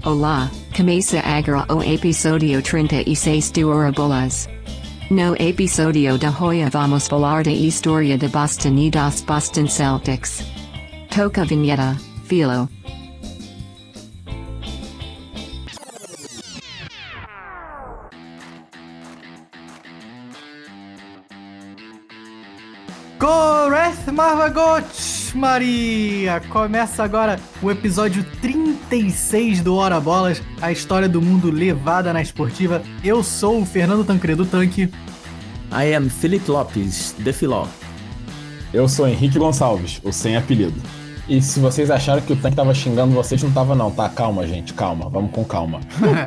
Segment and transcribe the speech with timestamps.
[0.00, 4.48] Olá, começa agora o episódio 36 do Orabolas.
[5.08, 10.42] No episódio de hoje vamos falar da história de Boston e dos Boston Celtics.
[11.14, 12.68] Toca vinheta, filo.
[23.20, 24.10] Goreth
[25.34, 26.40] Maria!
[26.48, 32.82] Começa agora o episódio 36 do Hora Bolas, a história do mundo levada na esportiva.
[33.02, 34.92] Eu sou o Fernando Tancredo Tanque.
[35.72, 37.66] I am Felipe Lopes, The Filó.
[38.72, 40.80] Eu sou Henrique Gonçalves, o sem apelido.
[41.28, 44.08] E se vocês acharam que o Tanque tava xingando vocês, não tava não, tá?
[44.08, 45.80] Calma, gente, calma, vamos com calma.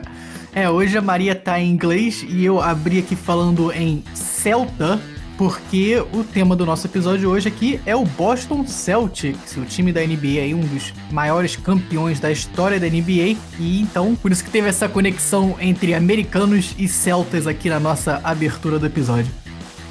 [0.53, 4.99] é, hoje a Maria tá em inglês e eu abri aqui falando em Celta,
[5.37, 10.01] porque o tema do nosso episódio hoje aqui é o Boston Celtics, o time da
[10.01, 14.67] NBA um dos maiores campeões da história da NBA, e então por isso que teve
[14.67, 19.31] essa conexão entre americanos e celtas aqui na nossa abertura do episódio.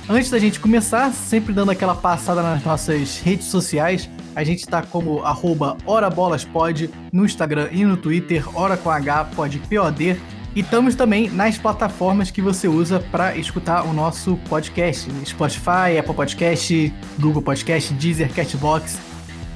[0.09, 4.83] Antes da gente começar, sempre dando aquela passada nas nossas redes sociais, a gente tá
[4.83, 5.77] como arroba
[7.13, 10.21] no Instagram e no Twitter, Hora com H, pode POD,
[10.55, 16.15] e estamos também nas plataformas que você usa para escutar o nosso podcast: Spotify, Apple
[16.15, 18.99] Podcast, Google Podcast, Deezer, Catbox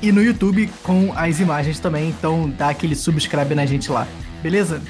[0.02, 2.08] e no YouTube com as imagens também.
[2.08, 4.06] Então dá aquele subscribe na gente lá,
[4.42, 4.82] beleza?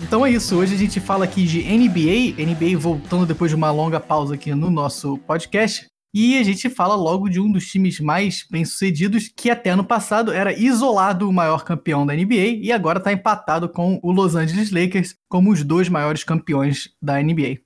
[0.00, 0.56] Então é isso.
[0.56, 4.54] Hoje a gente fala aqui de NBA, NBA voltando depois de uma longa pausa aqui
[4.54, 5.91] no nosso podcast.
[6.14, 10.30] E a gente fala logo de um dos times mais bem-sucedidos, que até ano passado
[10.30, 14.70] era isolado o maior campeão da NBA e agora está empatado com o Los Angeles
[14.70, 17.60] Lakers como os dois maiores campeões da NBA.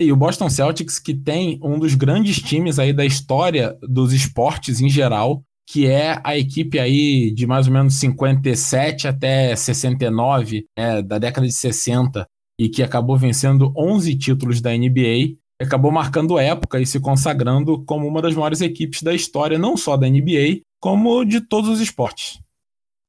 [0.00, 4.80] E o Boston Celtics, que tem um dos grandes times aí da história dos esportes
[4.80, 11.02] em geral, que é a equipe aí de mais ou menos 57 até 69, é,
[11.02, 12.26] da década de 60,
[12.60, 18.06] e que acabou vencendo 11 títulos da NBA acabou marcando época e se consagrando como
[18.06, 22.40] uma das maiores equipes da história, não só da NBA, como de todos os esportes.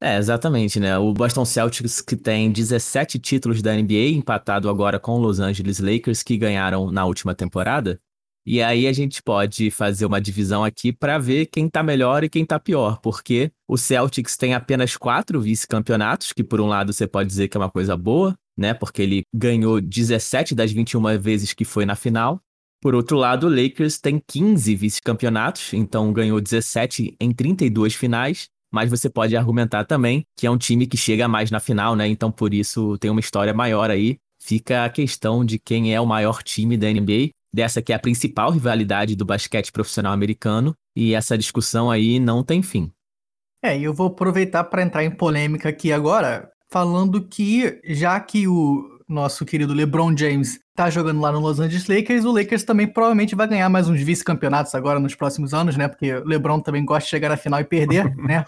[0.02, 0.98] É, exatamente, né?
[0.98, 5.80] O Boston Celtics que tem 17 títulos da NBA, empatado agora com os Los Angeles
[5.80, 7.98] Lakers, que ganharam na última temporada.
[8.46, 12.30] E aí a gente pode fazer uma divisão aqui para ver quem tá melhor e
[12.30, 17.08] quem tá pior, porque o Celtics tem apenas quatro vice-campeonatos, que por um lado você
[17.08, 18.74] pode dizer que é uma coisa boa, né?
[18.74, 22.40] Porque ele ganhou 17 das 21 vezes que foi na final.
[22.82, 28.50] Por outro lado, o Lakers tem 15 vice-campeonatos, então ganhou 17 em 32 finais.
[28.74, 32.08] Mas você pode argumentar também que é um time que chega mais na final, né?
[32.08, 34.18] Então por isso tem uma história maior aí.
[34.42, 38.00] Fica a questão de quem é o maior time da NBA, dessa que é a
[38.00, 42.92] principal rivalidade do basquete profissional americano, e essa discussão aí não tem fim.
[43.64, 48.48] É, e eu vou aproveitar para entrar em polêmica aqui agora, falando que já que
[48.48, 52.88] o nosso querido LeBron James tá jogando lá no Los Angeles Lakers, o Lakers também
[52.88, 55.88] provavelmente vai ganhar mais uns vice-campeonatos agora nos próximos anos, né?
[55.88, 58.44] Porque o LeBron também gosta de chegar na final e perder, né?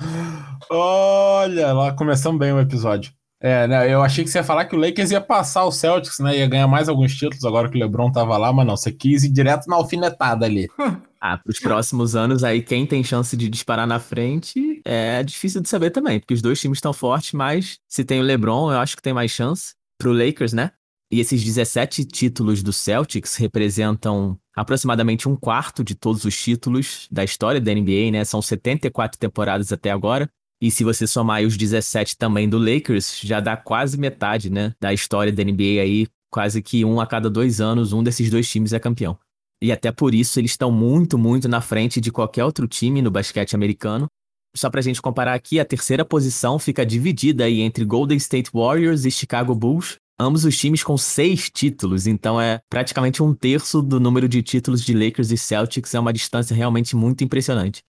[0.71, 3.13] Olha, lá começamos bem o episódio.
[3.41, 6.19] É, né, eu achei que você ia falar que o Lakers ia passar o Celtics,
[6.19, 6.37] né?
[6.37, 9.23] Ia ganhar mais alguns títulos agora que o LeBron tava lá, mas não, você quis
[9.23, 10.67] ir direto na alfinetada ali.
[11.21, 15.67] ah, pros próximos anos aí, quem tem chance de disparar na frente é difícil de
[15.67, 18.95] saber também, porque os dois times estão fortes, mas se tem o LeBron, eu acho
[18.95, 20.71] que tem mais chance pro Lakers, né?
[21.11, 27.23] E esses 17 títulos do Celtics representam aproximadamente um quarto de todos os títulos da
[27.23, 28.23] história da NBA, né?
[28.25, 30.29] São 74 temporadas até agora.
[30.61, 34.93] E se você somar os 17 também do Lakers, já dá quase metade, né, da
[34.93, 38.73] história da NBA aí, quase que um a cada dois anos, um desses dois times
[38.73, 39.17] é campeão.
[39.61, 43.11] E até por isso eles estão muito, muito na frente de qualquer outro time no
[43.11, 44.07] basquete americano.
[44.55, 49.05] Só pra gente comparar aqui, a terceira posição fica dividida aí entre Golden State Warriors
[49.05, 53.99] e Chicago Bulls, ambos os times com seis títulos, então é praticamente um terço do
[53.99, 57.81] número de títulos de Lakers e Celtics, é uma distância realmente muito impressionante.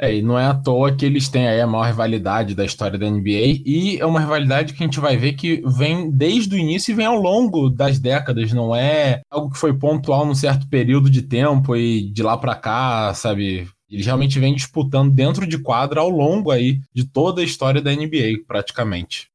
[0.00, 2.96] É, e não é à toa que eles têm aí a maior rivalidade da história
[2.96, 6.58] da NBA, e é uma rivalidade que a gente vai ver que vem desde o
[6.58, 10.68] início e vem ao longo das décadas, não é algo que foi pontual num certo
[10.68, 13.68] período de tempo e de lá para cá, sabe?
[13.90, 17.92] Eles realmente vêm disputando dentro de quadra ao longo aí de toda a história da
[17.92, 19.28] NBA, praticamente.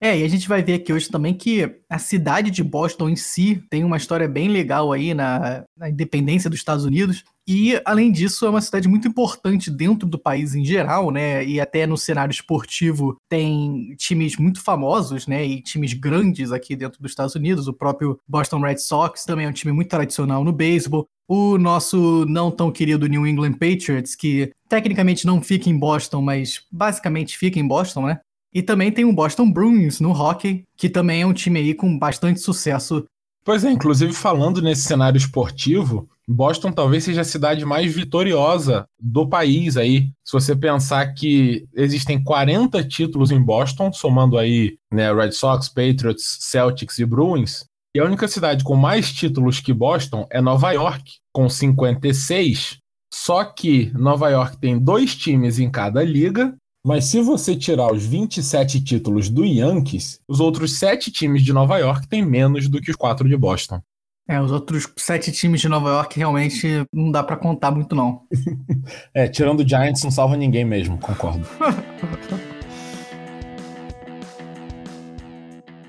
[0.00, 3.16] É, e a gente vai ver aqui hoje também que a cidade de Boston em
[3.16, 7.24] si tem uma história bem legal aí na, na, independência dos Estados Unidos.
[7.48, 11.44] E, além disso, é uma cidade muito importante dentro do país em geral, né?
[11.44, 15.46] E até no cenário esportivo tem times muito famosos, né?
[15.46, 17.68] E times grandes aqui dentro dos Estados Unidos.
[17.68, 21.08] O próprio Boston Red Sox também é um time muito tradicional no beisebol.
[21.28, 26.62] O nosso não tão querido New England Patriots, que tecnicamente não fica em Boston, mas
[26.70, 28.20] basicamente fica em Boston, né?
[28.56, 31.98] E também tem o Boston Bruins no hockey, que também é um time aí com
[31.98, 33.04] bastante sucesso.
[33.44, 39.28] Pois é, inclusive falando nesse cenário esportivo, Boston talvez seja a cidade mais vitoriosa do
[39.28, 40.08] país aí.
[40.24, 46.38] Se você pensar que existem 40 títulos em Boston, somando aí né, Red Sox, Patriots,
[46.40, 51.16] Celtics e Bruins, e a única cidade com mais títulos que Boston é Nova York,
[51.30, 52.78] com 56.
[53.12, 56.56] Só que Nova York tem dois times em cada liga,
[56.86, 61.76] mas se você tirar os 27 títulos do Yankees, os outros sete times de Nova
[61.78, 63.80] York têm menos do que os quatro de Boston.
[64.28, 68.20] É, os outros sete times de Nova York realmente não dá para contar muito, não.
[69.12, 71.44] é, tirando o Giants, não salva ninguém mesmo, concordo.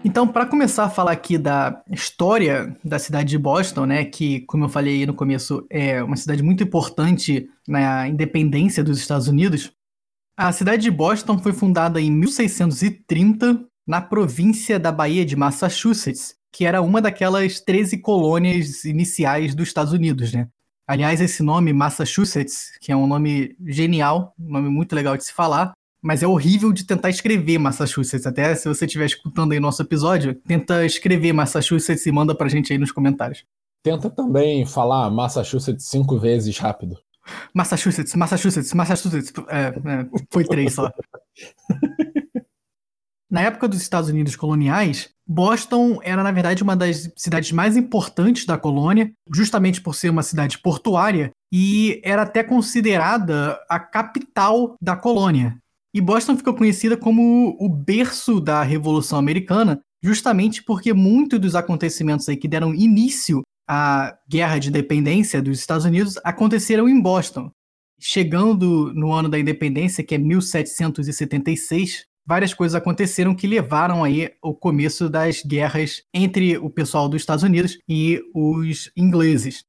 [0.08, 4.64] Então, para começar a falar aqui da história da cidade de Boston, né, que, como
[4.64, 9.74] eu falei no começo, é uma cidade muito importante na independência dos Estados Unidos,
[10.38, 16.66] a cidade de Boston foi fundada em 1630 na província da Baía de Massachusetts que
[16.66, 20.48] era uma daquelas 13 colônias iniciais dos Estados Unidos, né?
[20.88, 25.34] Aliás, esse nome, Massachusetts, que é um nome genial, um nome muito legal de se
[25.34, 28.26] falar, mas é horrível de tentar escrever Massachusetts.
[28.26, 32.74] Até se você estiver escutando aí nosso episódio, tenta escrever Massachusetts e manda pra gente
[32.74, 33.44] aí nos comentários.
[33.84, 36.98] Tenta também falar Massachusetts cinco vezes rápido.
[37.54, 39.34] Massachusetts, Massachusetts, Massachusetts.
[39.50, 40.92] É, é, foi três só.
[43.30, 48.46] Na época dos Estados Unidos coloniais, Boston era, na verdade, uma das cidades mais importantes
[48.46, 54.96] da colônia, justamente por ser uma cidade portuária, e era até considerada a capital da
[54.96, 55.58] colônia.
[55.94, 62.30] E Boston ficou conhecida como o berço da Revolução Americana, justamente porque muitos dos acontecimentos
[62.30, 67.52] aí que deram início à Guerra de Independência dos Estados Unidos aconteceram em Boston.
[68.00, 74.54] Chegando no ano da independência, que é 1776, várias coisas aconteceram que levaram aí ao
[74.54, 79.64] começo das guerras entre o pessoal dos Estados Unidos e os ingleses.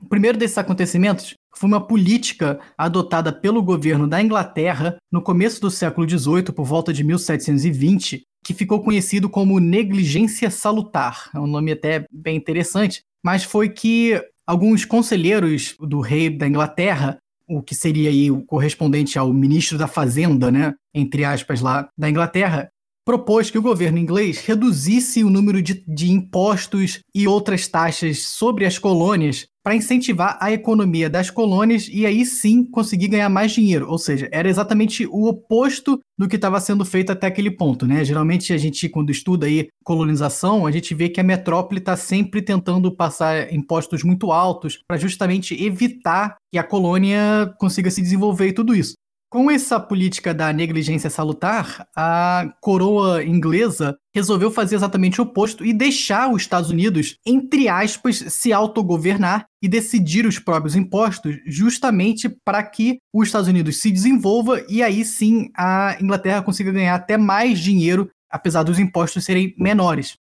[0.00, 5.70] O primeiro desses acontecimentos foi uma política adotada pelo governo da Inglaterra no começo do
[5.70, 11.30] século XVIII, por volta de 1720, que ficou conhecido como negligência salutar.
[11.34, 17.18] É um nome até bem interessante, mas foi que alguns conselheiros do rei da Inglaterra
[17.48, 22.08] o que seria aí o correspondente ao ministro da Fazenda, né, entre aspas, lá da
[22.08, 22.68] Inglaterra,
[23.04, 28.64] propôs que o governo inglês reduzisse o número de, de impostos e outras taxas sobre
[28.64, 33.90] as colônias para incentivar a economia das colônias e aí sim conseguir ganhar mais dinheiro.
[33.90, 38.04] Ou seja, era exatamente o oposto do que estava sendo feito até aquele ponto, né?
[38.04, 42.42] Geralmente a gente, quando estuda aí colonização, a gente vê que a metrópole está sempre
[42.42, 48.52] tentando passar impostos muito altos para justamente evitar que a colônia consiga se desenvolver e
[48.52, 48.94] tudo isso.
[49.36, 55.74] Com essa política da negligência salutar, a coroa inglesa resolveu fazer exatamente o oposto e
[55.74, 62.62] deixar os Estados Unidos, entre aspas, se autogovernar e decidir os próprios impostos, justamente para
[62.62, 67.58] que os Estados Unidos se desenvolva e aí sim a Inglaterra consiga ganhar até mais
[67.58, 70.16] dinheiro, apesar dos impostos serem menores.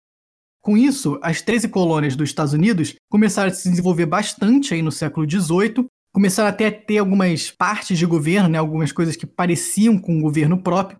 [0.60, 4.90] Com isso, as 13 colônias dos Estados Unidos começaram a se desenvolver bastante aí no
[4.90, 9.98] século XVIII começaram até a ter algumas partes de governo, né, algumas coisas que pareciam
[9.98, 10.96] com o governo próprio.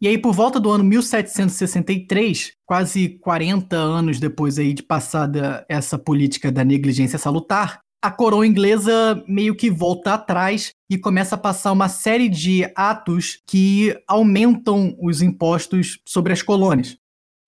[0.00, 5.98] E aí, por volta do ano 1763, quase 40 anos depois aí de passada essa
[5.98, 11.70] política da negligência salutar, a coroa inglesa meio que volta atrás e começa a passar
[11.70, 16.96] uma série de atos que aumentam os impostos sobre as colônias.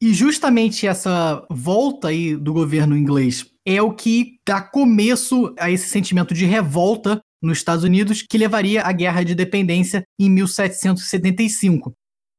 [0.03, 5.89] E justamente essa volta aí do governo inglês é o que dá começo a esse
[5.89, 11.93] sentimento de revolta nos Estados Unidos que levaria à Guerra de Independência em 1775.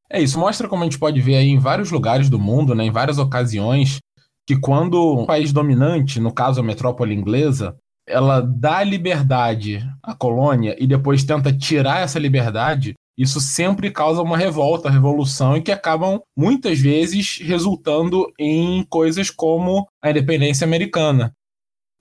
[0.09, 2.85] É, isso mostra como a gente pode ver aí em vários lugares do mundo, né,
[2.85, 3.99] em várias ocasiões,
[4.45, 7.75] que quando um país dominante, no caso a metrópole inglesa,
[8.07, 14.37] ela dá liberdade à colônia e depois tenta tirar essa liberdade, isso sempre causa uma
[14.37, 21.33] revolta, revolução, e que acabam muitas vezes resultando em coisas como a independência americana.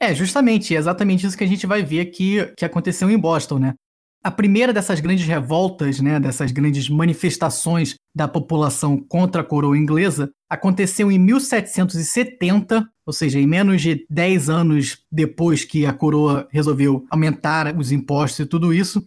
[0.00, 3.59] É, justamente, é exatamente isso que a gente vai ver aqui que aconteceu em Boston,
[3.59, 3.75] né?
[4.23, 10.30] A primeira dessas grandes revoltas, né, dessas grandes manifestações da população contra a coroa inglesa,
[10.49, 17.04] aconteceu em 1770, ou seja, em menos de 10 anos depois que a coroa resolveu
[17.11, 19.02] aumentar os impostos e tudo isso.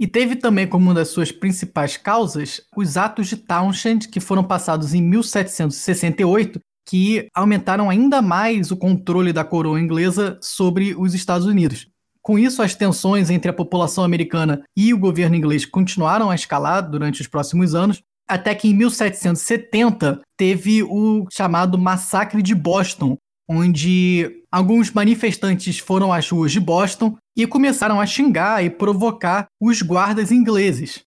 [0.00, 4.44] E teve também como uma das suas principais causas os atos de Townshend, que foram
[4.44, 11.46] passados em 1768, que aumentaram ainda mais o controle da coroa inglesa sobre os Estados
[11.46, 11.88] Unidos.
[12.22, 16.88] Com isso, as tensões entre a população americana e o governo inglês continuaram a escalar
[16.88, 23.16] durante os próximos anos, até que em 1770 teve o chamado Massacre de Boston,
[23.48, 29.80] onde alguns manifestantes foram às ruas de Boston e começaram a xingar e provocar os
[29.80, 31.00] guardas ingleses.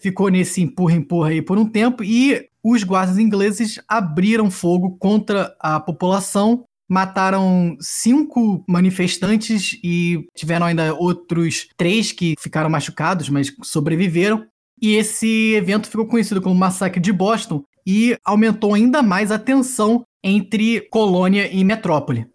[0.00, 5.80] Ficou nesse empurra-empurra aí por um tempo e os guardas ingleses abriram fogo contra a
[5.80, 14.46] população, mataram cinco manifestantes e tiveram ainda outros três que ficaram machucados, mas sobreviveram.
[14.80, 20.04] E esse evento ficou conhecido como Massacre de Boston e aumentou ainda mais a tensão
[20.22, 22.26] entre colônia e metrópole.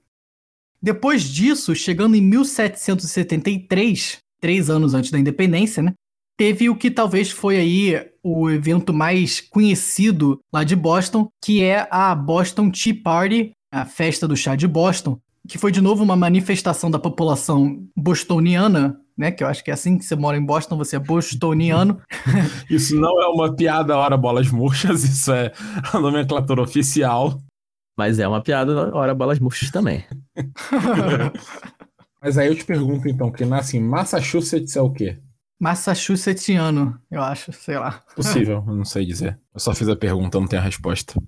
[0.81, 5.93] Depois disso, chegando em 1773, três anos antes da independência, né,
[6.37, 11.87] teve o que talvez foi aí o evento mais conhecido lá de Boston, que é
[11.89, 16.15] a Boston Tea Party, a festa do chá de Boston, que foi de novo uma
[16.15, 19.31] manifestação da população bostoniana né?
[19.31, 21.99] Que eu acho que é assim que você mora em Boston, você é bostoniano.
[22.69, 25.51] isso não é uma piada hora bolas murchas, isso é
[25.91, 27.39] a nomenclatura oficial.
[27.97, 30.03] Mas é uma piada hora bolas murchas também.
[32.21, 35.19] Mas aí eu te pergunto então, que nasce em Massachusetts é o quê?
[35.59, 38.03] Massachusettsiano, eu acho, sei lá.
[38.15, 39.39] Possível, eu não sei dizer.
[39.53, 41.21] Eu só fiz a pergunta, não tenho a resposta.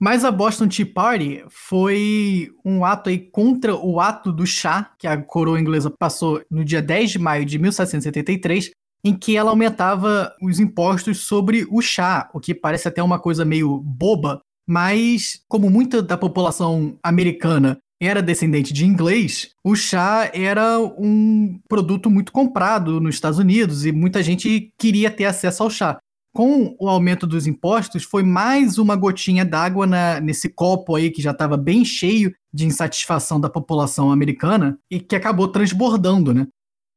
[0.00, 5.06] Mas a Boston Tea Party foi um ato aí contra o ato do chá que
[5.06, 8.70] a coroa inglesa passou no dia 10 de maio de 1773,
[9.04, 13.44] em que ela aumentava os impostos sobre o chá, o que parece até uma coisa
[13.44, 14.40] meio boba,
[14.70, 22.08] mas como muita da população americana era descendente de inglês, o chá era um produto
[22.08, 25.98] muito comprado nos Estados Unidos e muita gente queria ter acesso ao chá
[26.32, 29.88] com o aumento dos impostos, foi mais uma gotinha d'água
[30.20, 35.16] nesse copo aí que já estava bem cheio de insatisfação da população americana e que
[35.16, 36.46] acabou transbordando, né?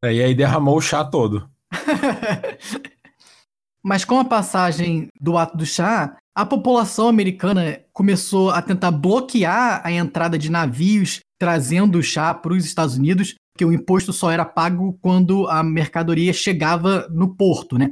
[0.03, 1.49] É, e aí derramou o chá todo.
[3.83, 9.81] Mas com a passagem do ato do chá, a população americana começou a tentar bloquear
[9.83, 14.45] a entrada de navios trazendo chá para os Estados Unidos, que o imposto só era
[14.45, 17.91] pago quando a mercadoria chegava no porto, né?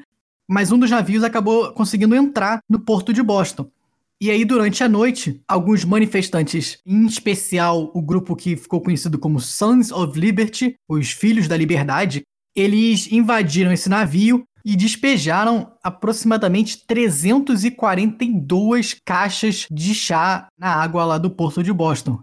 [0.51, 3.71] mas um dos navios acabou conseguindo entrar no porto de Boston.
[4.19, 9.39] E aí, durante a noite, alguns manifestantes, em especial o grupo que ficou conhecido como
[9.39, 18.95] Sons of Liberty, os Filhos da Liberdade, eles invadiram esse navio e despejaram aproximadamente 342
[19.05, 22.19] caixas de chá na água lá do porto de Boston.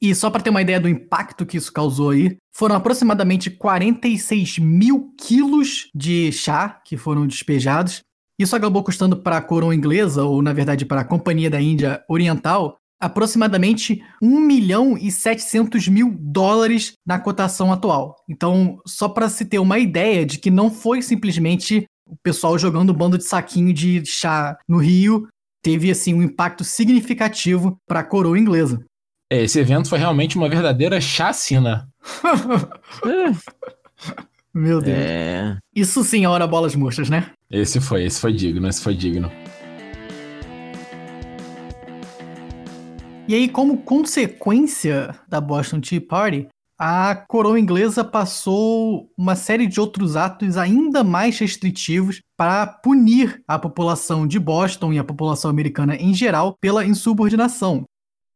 [0.00, 4.58] E só para ter uma ideia do impacto que isso causou aí, foram aproximadamente 46
[4.58, 8.02] mil quilos de chá que foram despejados.
[8.38, 12.04] Isso acabou custando para a coroa inglesa, ou na verdade para a Companhia da Índia
[12.08, 18.16] Oriental, aproximadamente 1 milhão e 700 mil dólares na cotação atual.
[18.28, 22.90] Então, só para se ter uma ideia de que não foi simplesmente o pessoal jogando
[22.90, 25.26] um bando de saquinho de chá no Rio,
[25.62, 28.84] teve assim um impacto significativo para a coroa inglesa.
[29.30, 31.88] É, esse evento foi realmente uma verdadeira chacina.
[34.54, 34.96] Meu Deus.
[34.96, 35.56] É...
[35.74, 37.32] Isso sim é hora bolas murchas, né?
[37.50, 39.32] Esse foi, esse foi digno, esse foi digno.
[43.26, 46.46] E aí, como consequência da Boston Tea Party,
[46.78, 53.58] a coroa inglesa passou uma série de outros atos ainda mais restritivos para punir a
[53.58, 57.84] população de Boston e a população americana em geral pela insubordinação.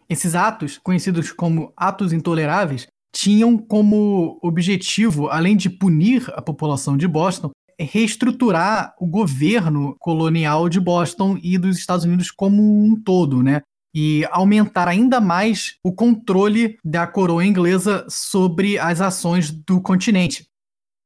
[0.08, 7.06] Esses atos, conhecidos como atos intoleráveis, tinham como objetivo, além de punir a população de
[7.06, 13.60] Boston, reestruturar o governo colonial de Boston e dos Estados Unidos como um todo, né?
[13.94, 20.48] E aumentar ainda mais o controle da coroa inglesa sobre as ações do continente.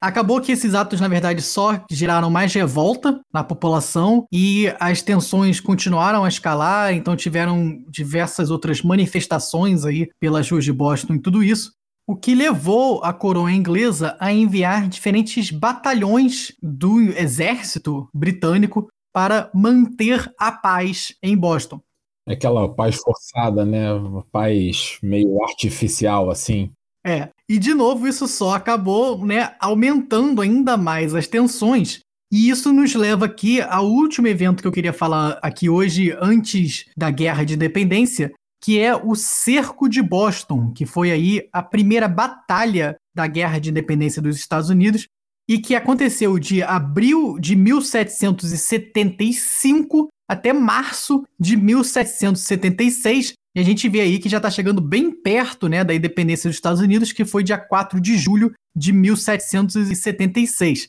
[0.02, 5.60] Acabou que esses atos, na verdade, só geraram mais revolta na população e as tensões
[5.60, 11.40] continuaram a escalar, então tiveram diversas outras manifestações aí pelas ruas de Boston e tudo
[11.40, 11.70] isso.
[12.04, 20.28] O que levou a coroa inglesa a enviar diferentes batalhões do exército britânico para manter
[20.36, 21.80] a paz em Boston.
[22.26, 23.86] Aquela paz forçada, né?
[24.30, 26.70] Paz meio artificial, assim.
[27.04, 32.00] É, e de novo isso só acabou, né, aumentando ainda mais as tensões.
[32.30, 36.86] E isso nos leva aqui ao último evento que eu queria falar aqui hoje, antes
[36.96, 42.08] da Guerra de Independência, que é o Cerco de Boston, que foi aí a primeira
[42.08, 45.06] batalha da Guerra de Independência dos Estados Unidos
[45.48, 54.00] e que aconteceu de abril de 1775 até março de 1776, e a gente vê
[54.00, 57.44] aí que já está chegando bem perto né, da independência dos Estados Unidos, que foi
[57.44, 60.88] dia 4 de julho de 1776.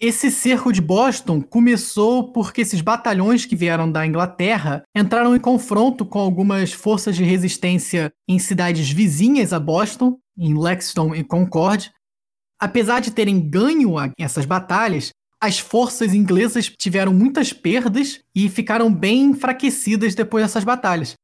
[0.00, 6.06] Esse cerco de Boston começou porque esses batalhões que vieram da Inglaterra entraram em confronto
[6.06, 11.90] com algumas forças de resistência em cidades vizinhas a Boston, em Lexington e Concord.
[12.60, 19.26] Apesar de terem ganho essas batalhas, as forças inglesas tiveram muitas perdas e ficaram bem
[19.26, 21.14] enfraquecidas depois dessas batalhas.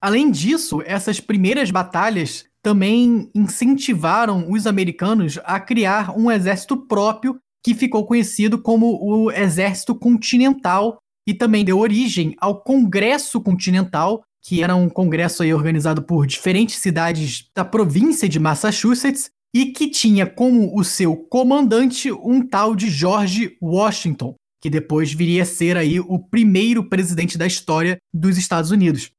[0.00, 7.74] Além disso, essas primeiras batalhas também incentivaram os americanos a criar um exército próprio que
[7.74, 14.74] ficou conhecido como o Exército Continental e também deu origem ao Congresso Continental, que era
[14.74, 20.84] um congresso organizado por diferentes cidades da província de Massachusetts e que tinha como o
[20.84, 26.88] seu comandante um tal de George Washington, que depois viria a ser aí o primeiro
[26.88, 29.10] presidente da história dos Estados Unidos.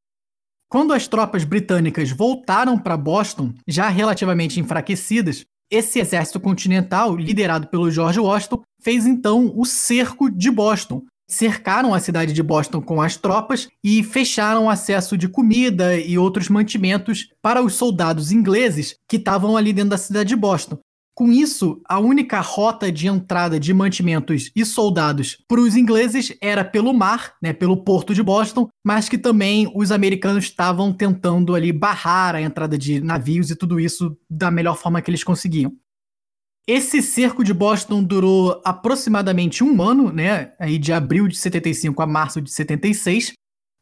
[0.69, 7.89] Quando as tropas britânicas voltaram para Boston, já relativamente enfraquecidas, esse exército continental, liderado pelo
[7.89, 11.03] George Washington, fez então o cerco de Boston.
[11.29, 16.49] Cercaram a cidade de Boston com as tropas e fecharam acesso de comida e outros
[16.49, 20.79] mantimentos para os soldados ingleses que estavam ali dentro da cidade de Boston.
[21.13, 26.63] Com isso, a única rota de entrada de mantimentos e soldados para os ingleses era
[26.63, 31.71] pelo mar, né, pelo porto de Boston, mas que também os americanos estavam tentando ali
[31.73, 35.73] barrar a entrada de navios e tudo isso da melhor forma que eles conseguiam.
[36.71, 42.05] Esse cerco de Boston durou aproximadamente um ano, né, aí de abril de 75 a
[42.05, 43.33] março de 76,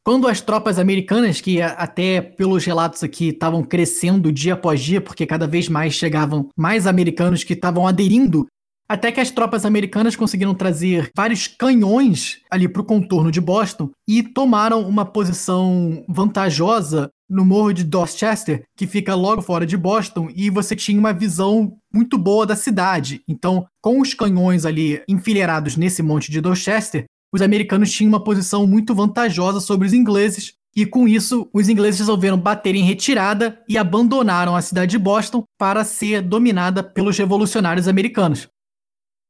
[0.06, 5.25] quando as tropas americanas, que até pelos relatos aqui estavam crescendo dia após dia, porque
[5.25, 8.48] cada vez mais chegavam mais americanos que estavam aderindo,
[8.88, 13.89] até que as tropas americanas conseguiram trazer vários canhões ali para o contorno de Boston
[14.08, 20.29] e tomaram uma posição vantajosa no morro de Dorchester, que fica logo fora de Boston,
[20.36, 23.22] e você tinha uma visão muito boa da cidade.
[23.27, 28.65] Então, com os canhões ali enfileirados nesse monte de Dorchester, os americanos tinham uma posição
[28.65, 33.78] muito vantajosa sobre os ingleses, e com isso, os ingleses resolveram bater em retirada e
[33.78, 38.47] abandonaram a cidade de Boston para ser dominada pelos revolucionários americanos.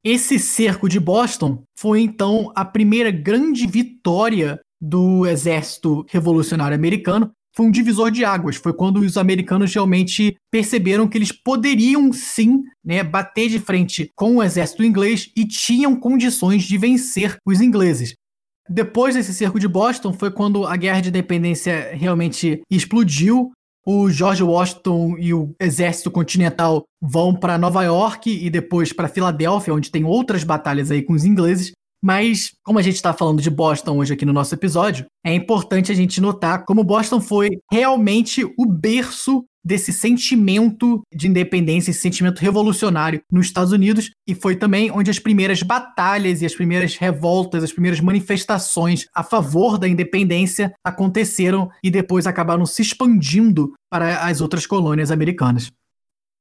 [0.03, 7.65] Esse cerco de Boston foi então a primeira grande vitória do exército revolucionário americano foi
[7.65, 8.55] um divisor de águas.
[8.55, 14.35] Foi quando os americanos realmente perceberam que eles poderiam sim né, bater de frente com
[14.35, 18.13] o exército inglês e tinham condições de vencer os ingleses.
[18.69, 23.51] Depois desse cerco de Boston foi quando a guerra de independência realmente explodiu.
[23.83, 29.73] O George Washington e o exército continental vão para Nova York e depois para Filadélfia,
[29.73, 31.71] onde tem outras batalhas aí com os ingleses.
[32.03, 35.91] Mas, como a gente está falando de Boston hoje aqui no nosso episódio, é importante
[35.91, 42.39] a gente notar como Boston foi realmente o berço desse sentimento de independência, esse sentimento
[42.39, 47.65] revolucionário nos Estados Unidos, e foi também onde as primeiras batalhas e as primeiras revoltas,
[47.65, 54.39] as primeiras manifestações a favor da independência aconteceram e depois acabaram se expandindo para as
[54.39, 55.69] outras colônias americanas.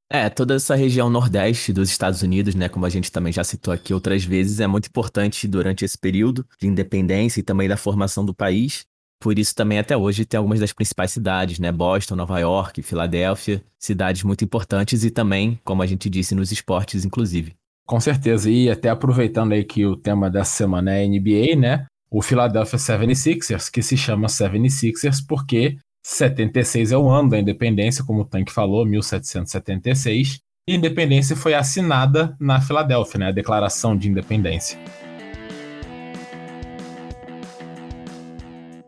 [0.09, 3.73] É, toda essa região nordeste dos Estados Unidos, né, como a gente também já citou
[3.73, 8.25] aqui outras vezes, é muito importante durante esse período de independência e também da formação
[8.25, 8.85] do país.
[9.19, 13.61] Por isso também até hoje tem algumas das principais cidades, né, Boston, Nova York, Filadélfia,
[13.77, 17.53] cidades muito importantes e também, como a gente disse, nos esportes inclusive.
[17.85, 22.21] Com certeza, e até aproveitando aí que o tema dessa semana é NBA, né, o
[22.21, 25.77] Philadelphia 76ers, que se chama 76ers porque
[26.09, 30.39] 76 é o ano da independência, como o Tank falou, 1776.
[30.65, 33.27] E a independência foi assinada na Filadélfia, né?
[33.27, 34.79] A Declaração de Independência.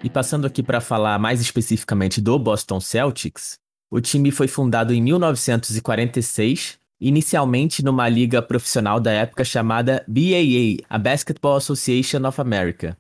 [0.02, 3.58] E passando aqui para falar mais especificamente do Boston Celtics,
[3.92, 10.98] o time foi fundado em 1946, inicialmente numa liga profissional da época chamada BAA, a
[10.98, 12.96] Basketball Association of America,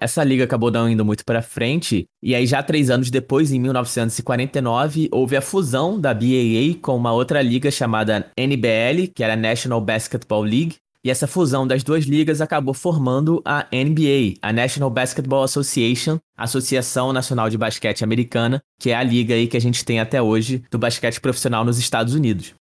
[0.00, 3.60] essa liga acabou não indo muito para frente, e aí já três anos depois, em
[3.60, 9.80] 1949, houve a fusão da BAA com uma outra liga chamada NBL, que era National
[9.80, 15.42] Basketball League, e essa fusão das duas ligas acabou formando a NBA, a National Basketball
[15.42, 19.98] Association, Associação Nacional de Basquete Americana, que é a liga aí que a gente tem
[19.98, 22.54] até hoje do basquete profissional nos Estados Unidos.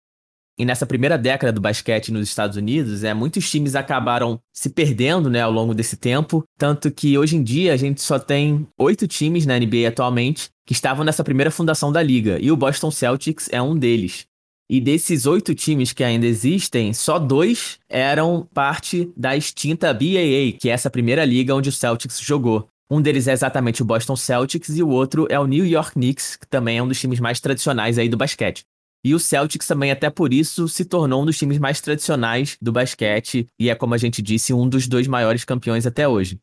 [0.60, 5.30] E nessa primeira década do basquete nos Estados Unidos, é, muitos times acabaram se perdendo
[5.30, 6.44] né, ao longo desse tempo.
[6.58, 10.74] Tanto que hoje em dia a gente só tem oito times na NBA atualmente que
[10.74, 12.40] estavam nessa primeira fundação da liga.
[12.42, 14.26] E o Boston Celtics é um deles.
[14.70, 20.70] E desses oito times que ainda existem, só dois eram parte da extinta BAA, que
[20.70, 22.68] é essa primeira liga onde o Celtics jogou.
[22.90, 26.36] Um deles é exatamente o Boston Celtics e o outro é o New York Knicks,
[26.36, 28.66] que também é um dos times mais tradicionais aí do basquete.
[29.08, 32.74] E o Celtics também, até por isso, se tornou um dos times mais tradicionais do
[32.74, 36.38] basquete e é, como a gente disse, um dos dois maiores campeões até hoje.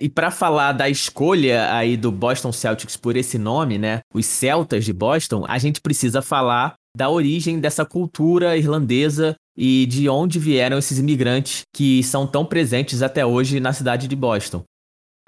[0.00, 4.86] E para falar da escolha aí do Boston Celtics por esse nome, né, os Celtas
[4.86, 10.78] de Boston, a gente precisa falar da origem dessa cultura irlandesa e de onde vieram
[10.78, 14.64] esses imigrantes que são tão presentes até hoje na cidade de Boston.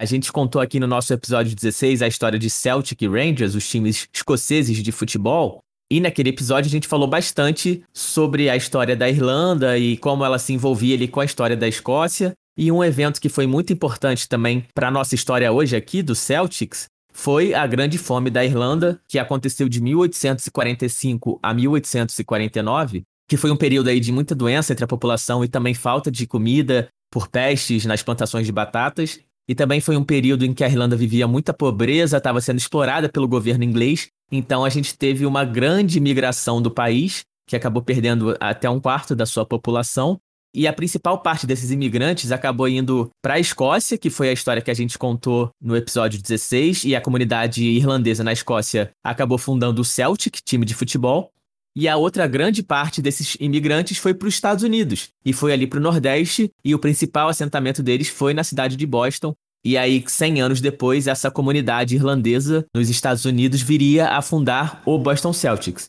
[0.00, 3.68] A gente contou aqui no nosso episódio 16 a história de Celtic e Rangers, os
[3.68, 5.60] times escoceses de futebol,
[5.92, 10.38] e naquele episódio a gente falou bastante sobre a história da Irlanda e como ela
[10.38, 12.32] se envolvia ali com a história da Escócia.
[12.56, 16.14] E um evento que foi muito importante também para a nossa história hoje aqui do
[16.14, 23.50] Celtics foi a Grande Fome da Irlanda, que aconteceu de 1845 a 1849, que foi
[23.50, 27.28] um período aí de muita doença entre a população e também falta de comida por
[27.28, 29.20] pestes nas plantações de batatas.
[29.52, 33.06] E também foi um período em que a Irlanda vivia muita pobreza, estava sendo explorada
[33.06, 34.08] pelo governo inglês.
[34.30, 39.14] Então a gente teve uma grande migração do país, que acabou perdendo até um quarto
[39.14, 40.18] da sua população.
[40.54, 44.62] E a principal parte desses imigrantes acabou indo para a Escócia, que foi a história
[44.62, 49.82] que a gente contou no episódio 16, e a comunidade irlandesa na Escócia acabou fundando
[49.82, 51.30] o Celtic, time de futebol.
[51.74, 55.66] E a outra grande parte desses imigrantes foi para os Estados Unidos e foi ali
[55.66, 59.34] para o Nordeste, e o principal assentamento deles foi na cidade de Boston.
[59.64, 64.98] E aí, 100 anos depois, essa comunidade irlandesa nos Estados Unidos viria a fundar o
[64.98, 65.88] Boston Celtics.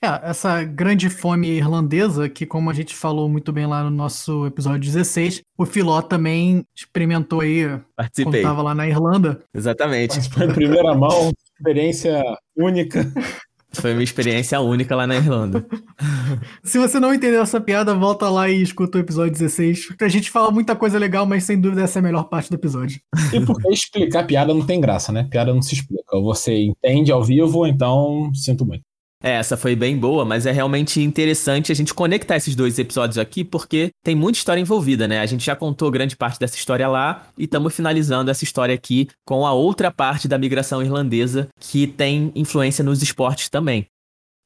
[0.00, 4.46] É, essa grande fome irlandesa, que como a gente falou muito bem lá no nosso
[4.46, 7.64] episódio 16, o Filó também experimentou aí
[7.96, 8.24] Participei.
[8.24, 9.42] quando estava lá na Irlanda.
[9.52, 10.30] Exatamente.
[10.30, 12.22] Foi em primeira mão, experiência
[12.56, 13.00] única.
[13.72, 15.66] Foi uma experiência única lá na Irlanda.
[16.64, 19.94] Se você não entendeu essa piada, volta lá e escuta o episódio 16.
[20.00, 22.56] A gente fala muita coisa legal, mas sem dúvida essa é a melhor parte do
[22.56, 23.00] episódio.
[23.32, 25.28] E porque explicar piada não tem graça, né?
[25.30, 26.16] Piada não se explica.
[26.16, 28.87] Ou você entende ao vivo, então sinto muito.
[29.22, 33.18] É, essa foi bem boa, mas é realmente interessante a gente conectar esses dois episódios
[33.18, 35.18] aqui, porque tem muita história envolvida, né?
[35.18, 39.08] A gente já contou grande parte dessa história lá e estamos finalizando essa história aqui
[39.26, 43.86] com a outra parte da migração irlandesa que tem influência nos esportes também.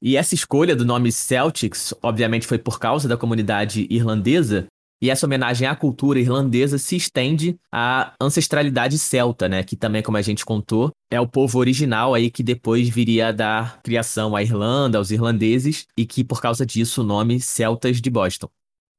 [0.01, 4.67] E essa escolha do nome Celtics, obviamente, foi por causa da comunidade irlandesa,
[5.03, 9.65] e essa homenagem à cultura irlandesa se estende à ancestralidade celta, né?
[9.65, 13.33] Que também, como a gente contou, é o povo original aí que depois viria a
[13.33, 18.09] dar criação à Irlanda, aos irlandeses, e que por causa disso o nome Celtas de
[18.09, 18.49] Boston.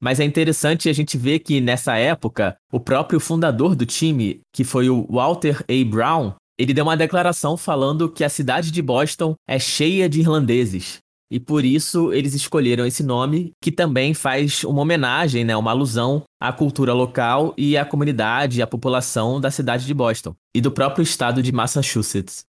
[0.02, 4.66] Mas é interessante a gente ver que nessa época, o próprio fundador do time, que
[4.66, 5.90] foi o Walter A.
[5.90, 11.03] Brown, ele deu uma declaração falando que a cidade de Boston é cheia de irlandeses.
[11.34, 16.22] E por isso eles escolheram esse nome, que também faz uma homenagem, né, uma alusão
[16.40, 21.02] à cultura local e à comunidade, à população da cidade de Boston e do próprio
[21.02, 22.46] estado de Massachusetts.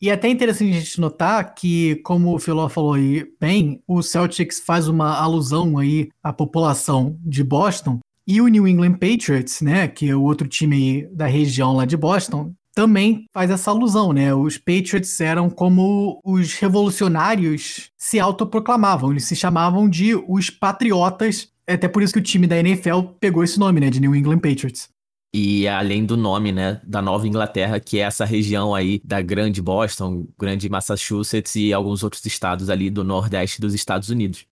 [0.00, 4.00] E é até interessante a gente notar que, como o Filó falou aí bem, o
[4.02, 9.88] Celtics faz uma alusão aí à população de Boston e o New England Patriots, né,
[9.88, 14.34] que é o outro time da região lá de Boston, também faz essa alusão, né?
[14.34, 21.74] Os Patriots eram como os revolucionários se autoproclamavam, eles se chamavam de os patriotas, é
[21.74, 24.38] até por isso que o time da NFL pegou esse nome, né, de New England
[24.38, 24.88] Patriots.
[25.34, 29.62] E além do nome, né, da Nova Inglaterra, que é essa região aí da Grande
[29.62, 34.44] Boston, Grande Massachusetts e alguns outros estados ali do nordeste dos Estados Unidos.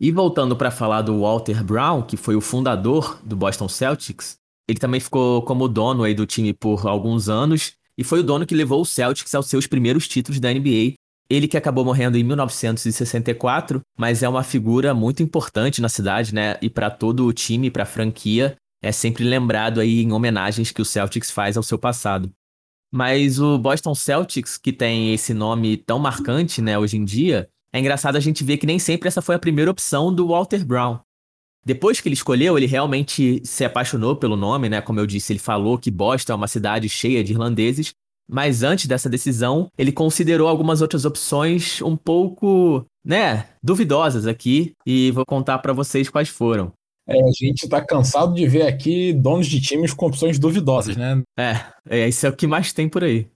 [0.00, 4.78] E voltando para falar do Walter Brown, que foi o fundador do Boston Celtics, ele
[4.78, 8.54] também ficou como dono aí do time por alguns anos e foi o dono que
[8.54, 10.94] levou o Celtics aos seus primeiros títulos da NBA.
[11.28, 16.56] Ele que acabou morrendo em 1964, mas é uma figura muito importante na cidade, né?
[16.60, 20.82] E para todo o time, para a franquia, é sempre lembrado aí em homenagens que
[20.82, 22.32] o Celtics faz ao seu passado.
[22.92, 27.78] Mas o Boston Celtics, que tem esse nome tão marcante, né, hoje em dia, é
[27.78, 30.98] engraçado a gente ver que nem sempre essa foi a primeira opção do Walter Brown.
[31.64, 34.80] Depois que ele escolheu, ele realmente se apaixonou pelo nome, né?
[34.80, 37.92] Como eu disse, ele falou que Boston é uma cidade cheia de irlandeses.
[38.32, 45.10] Mas antes dessa decisão, ele considerou algumas outras opções um pouco, né, duvidosas aqui e
[45.10, 46.72] vou contar para vocês quais foram.
[47.08, 51.20] É, a gente tá cansado de ver aqui donos de times com opções duvidosas, né?
[51.36, 51.56] É,
[51.88, 53.26] é isso é o que mais tem por aí.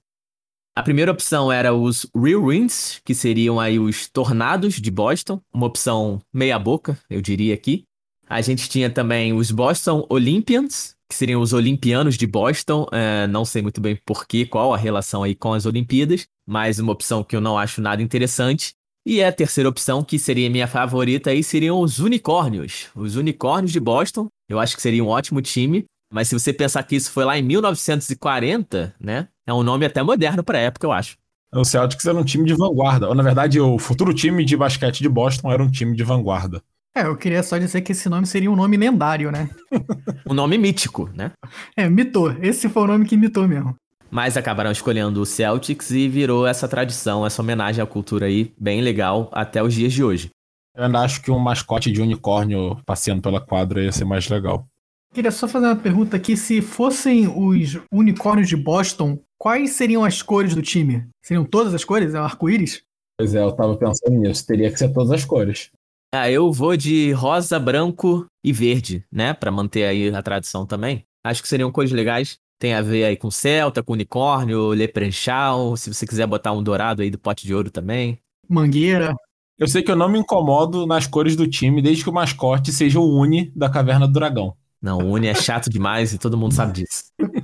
[0.76, 5.66] A primeira opção era os Real Winds, que seriam aí os Tornados de Boston, uma
[5.66, 7.84] opção meia boca, eu diria aqui.
[8.28, 12.86] A gente tinha também os Boston Olympians, que seriam os Olimpianos de Boston.
[12.90, 16.92] É, não sei muito bem porquê, qual a relação aí com as Olimpíadas, mas uma
[16.92, 18.74] opção que eu não acho nada interessante.
[19.06, 22.88] E a terceira opção, que seria minha favorita aí, seriam os Unicórnios.
[22.96, 25.84] Os Unicórnios de Boston, eu acho que seria um ótimo time.
[26.10, 29.28] Mas se você pensar que isso foi lá em 1940, né?
[29.46, 31.16] É um nome até moderno para a época, eu acho.
[31.52, 33.08] O Celtics era um time de vanguarda.
[33.08, 36.62] Ou, na verdade, o futuro time de basquete de Boston era um time de vanguarda.
[36.96, 39.50] É, eu queria só dizer que esse nome seria um nome lendário, né?
[40.28, 41.32] um nome mítico, né?
[41.76, 42.30] É, mitou.
[42.40, 43.74] Esse foi o nome que mitou mesmo.
[44.08, 48.80] Mas acabaram escolhendo o Celtics e virou essa tradição, essa homenagem à cultura aí, bem
[48.80, 50.30] legal até os dias de hoje.
[50.76, 54.64] Eu ainda acho que um mascote de unicórnio passeando pela quadra ia ser mais legal.
[55.12, 60.22] Queria só fazer uma pergunta aqui: se fossem os unicórnios de Boston, quais seriam as
[60.22, 61.08] cores do time?
[61.24, 62.14] Seriam todas as cores?
[62.14, 62.82] É um arco-íris?
[63.18, 64.46] Pois é, eu tava pensando nisso.
[64.46, 65.70] Teria que ser todas as cores.
[66.16, 69.34] Ah, eu vou de rosa, branco e verde, né?
[69.34, 71.04] Para manter aí a tradição também.
[71.24, 72.38] Acho que seriam cores legais.
[72.56, 77.02] Tem a ver aí com Celta, com unicórnio, Leprechaun, se você quiser botar um dourado
[77.02, 78.16] aí do pote de ouro também.
[78.48, 79.12] Mangueira.
[79.58, 82.72] Eu sei que eu não me incomodo nas cores do time, desde que o mascote
[82.72, 84.54] seja o Uni da Caverna do Dragão.
[84.80, 87.06] Não, o Uni é chato demais e todo mundo sabe disso.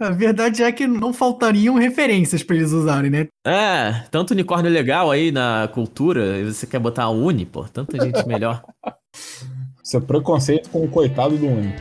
[0.00, 3.28] A verdade é que não faltariam referências para eles usarem, né?
[3.46, 8.02] É, tanto unicórnio legal aí na cultura, e você quer botar a Uni, pô, tanta
[8.02, 8.64] gente melhor.
[9.84, 11.74] Isso é preconceito com o coitado do Uni.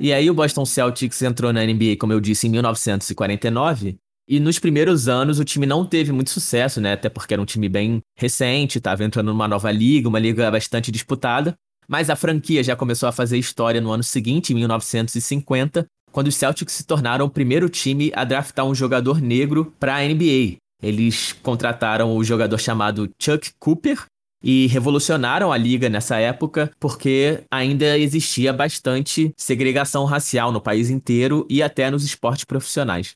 [0.00, 3.98] E aí o Boston Celtics entrou na NBA, como eu disse, em 1949.
[4.26, 6.94] E nos primeiros anos o time não teve muito sucesso, né?
[6.94, 10.90] Até porque era um time bem recente, estava entrando numa nova liga, uma liga bastante
[10.90, 11.54] disputada.
[11.90, 16.36] Mas a franquia já começou a fazer história no ano seguinte, em 1950, quando os
[16.36, 20.58] Celtics se tornaram o primeiro time a draftar um jogador negro para a NBA.
[20.80, 24.06] Eles contrataram o jogador chamado Chuck Cooper,
[24.42, 31.46] e revolucionaram a liga nessa época porque ainda existia bastante segregação racial no país inteiro
[31.50, 33.14] e até nos esportes profissionais.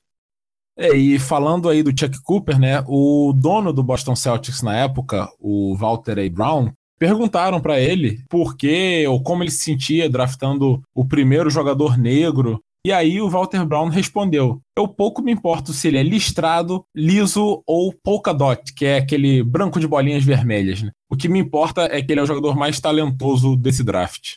[0.77, 5.29] É, e falando aí do Chuck Cooper, né, o dono do Boston Celtics na época,
[5.39, 6.29] o Walter A.
[6.29, 11.99] Brown, perguntaram para ele por que ou como ele se sentia draftando o primeiro jogador
[11.99, 16.85] negro e aí o Walter Brown respondeu: Eu pouco me importo se ele é listrado,
[16.95, 20.83] liso ou polka dot, que é aquele branco de bolinhas vermelhas.
[20.83, 20.91] Né?
[21.09, 24.35] O que me importa é que ele é o jogador mais talentoso desse draft.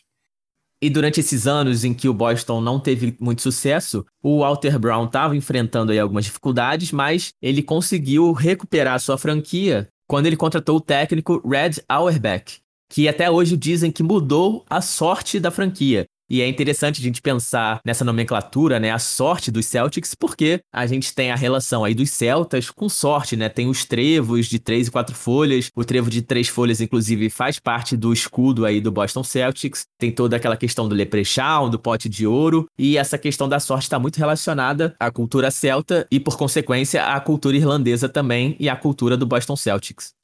[0.82, 5.06] E durante esses anos em que o Boston não teve muito sucesso, o Walter Brown
[5.06, 10.82] estava enfrentando aí algumas dificuldades, mas ele conseguiu recuperar sua franquia quando ele contratou o
[10.82, 16.08] técnico Red Auerbach, que até hoje dizem que mudou a sorte da franquia.
[16.30, 20.86] E é interessante a gente pensar nessa nomenclatura, né, a sorte dos Celtics, porque a
[20.86, 23.48] gente tem a relação aí dos Celtas com sorte, né?
[23.48, 27.60] Tem os trevos de três e quatro folhas, o trevo de três folhas, inclusive, faz
[27.60, 29.86] parte do escudo aí do Boston Celtics.
[29.98, 33.84] Tem toda aquela questão do leprechaun, do pote de ouro, e essa questão da sorte
[33.84, 38.76] está muito relacionada à cultura celta e, por consequência, à cultura irlandesa também e à
[38.76, 40.17] cultura do Boston Celtics.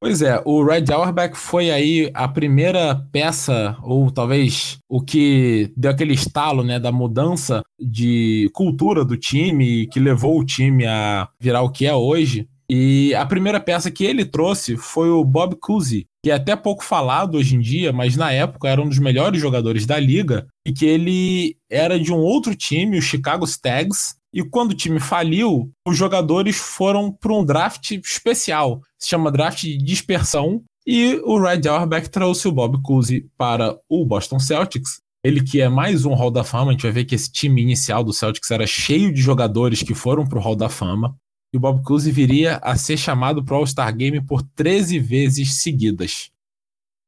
[0.00, 5.90] Pois é, o Red Auerbach foi aí a primeira peça, ou talvez o que deu
[5.90, 11.62] aquele estalo, né, da mudança de cultura do time, que levou o time a virar
[11.62, 12.46] o que é hoje.
[12.70, 16.84] E a primeira peça que ele trouxe foi o Bob Cousy, que é até pouco
[16.84, 20.72] falado hoje em dia, mas na época era um dos melhores jogadores da liga, e
[20.72, 25.70] que ele era de um outro time, o Chicago Stags, e quando o time faliu,
[25.86, 31.68] os jogadores foram para um draft especial, se chama draft de dispersão, e o Red
[31.68, 35.00] Auerbach trouxe o Bob Cousy para o Boston Celtics.
[35.22, 37.60] Ele que é mais um Hall da Fama, a gente vai ver que esse time
[37.60, 41.14] inicial do Celtics era cheio de jogadores que foram para o Hall da Fama.
[41.52, 45.60] E o Bob Cousy viria a ser chamado para o All-Star Game por 13 vezes
[45.60, 46.30] seguidas.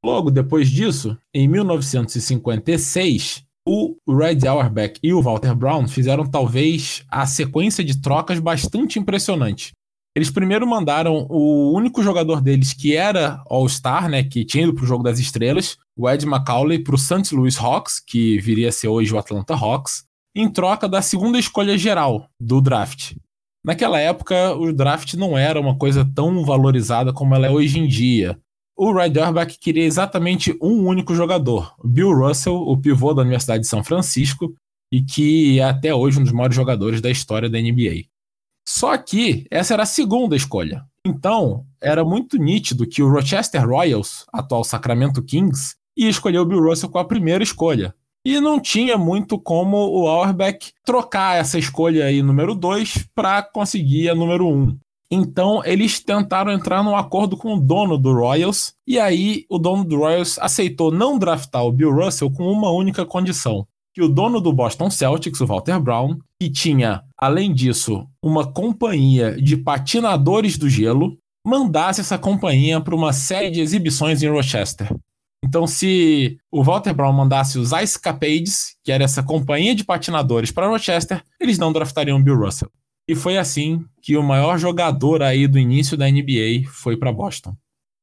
[0.04, 7.27] Logo depois disso, em 1956, o Red Auerbach e o Walter Brown fizeram talvez a
[7.27, 9.73] sequência de trocas bastante impressionante.
[10.14, 14.83] Eles primeiro mandaram o único jogador deles que era All-Star, né, que tinha ido para
[14.83, 17.33] o Jogo das Estrelas, o Ed McCauley, para o St.
[17.33, 21.79] Louis Hawks, que viria a ser hoje o Atlanta Hawks, em troca da segunda escolha
[21.79, 23.14] geral do draft.
[23.64, 27.87] Naquela época, o draft não era uma coisa tão valorizada como ela é hoje em
[27.87, 28.37] dia
[28.83, 33.69] o Red Auerbach queria exatamente um único jogador, Bill Russell, o pivô da Universidade de
[33.69, 34.55] São Francisco,
[34.90, 38.07] e que é até hoje um dos maiores jogadores da história da NBA.
[38.66, 40.83] Só que essa era a segunda escolha.
[41.07, 46.62] Então, era muito nítido que o Rochester Royals, atual Sacramento Kings, ia escolher o Bill
[46.62, 47.95] Russell com a primeira escolha.
[48.25, 54.09] E não tinha muito como o Auerbach trocar essa escolha aí número 2 para conseguir
[54.09, 54.51] a número 1.
[54.51, 54.79] Um.
[55.11, 59.85] Então eles tentaram entrar num acordo com o dono do Royals, e aí o dono
[59.85, 64.40] do Royals aceitou não draftar o Bill Russell com uma única condição: que o dono
[64.40, 70.68] do Boston Celtics, o Walter Brown, que tinha, além disso, uma companhia de patinadores do
[70.68, 74.94] gelo, mandasse essa companhia para uma série de exibições em Rochester.
[75.44, 80.53] Então, se o Walter Brown mandasse os Ice Capades, que era essa companhia de patinadores,
[80.53, 82.70] para Rochester, eles não draftariam o Bill Russell.
[83.11, 87.57] E foi assim que o maior jogador aí do início da NBA foi para Boston.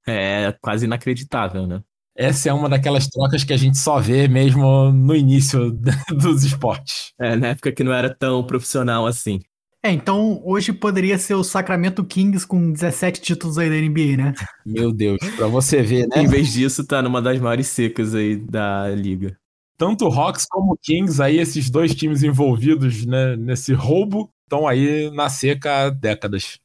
[0.05, 1.81] É quase inacreditável, né?
[2.13, 5.71] Essa é uma daquelas trocas que a gente só vê mesmo no início
[6.11, 7.13] dos esportes.
[7.17, 9.39] É, na época que não era tão profissional assim.
[9.81, 14.33] É, então hoje poderia ser o Sacramento Kings com 17 títulos aí da NBA, né?
[14.67, 16.21] Meu Deus, pra você ver, né?
[16.21, 19.37] Em vez disso, tá numa das maiores secas aí da liga.
[19.77, 24.65] Tanto o Hawks como o Kings, aí esses dois times envolvidos né, nesse roubo, estão
[24.65, 26.57] aí na seca há décadas.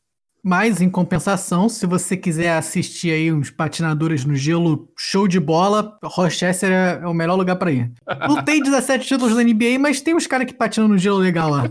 [0.45, 5.97] Mas, em compensação, se você quiser assistir aí uns patinadores no gelo show de bola,
[6.03, 7.93] Rochester é o melhor lugar para ir.
[8.29, 11.49] Não tem 17 títulos da NBA, mas tem uns caras que patinam no gelo legal
[11.49, 11.71] lá.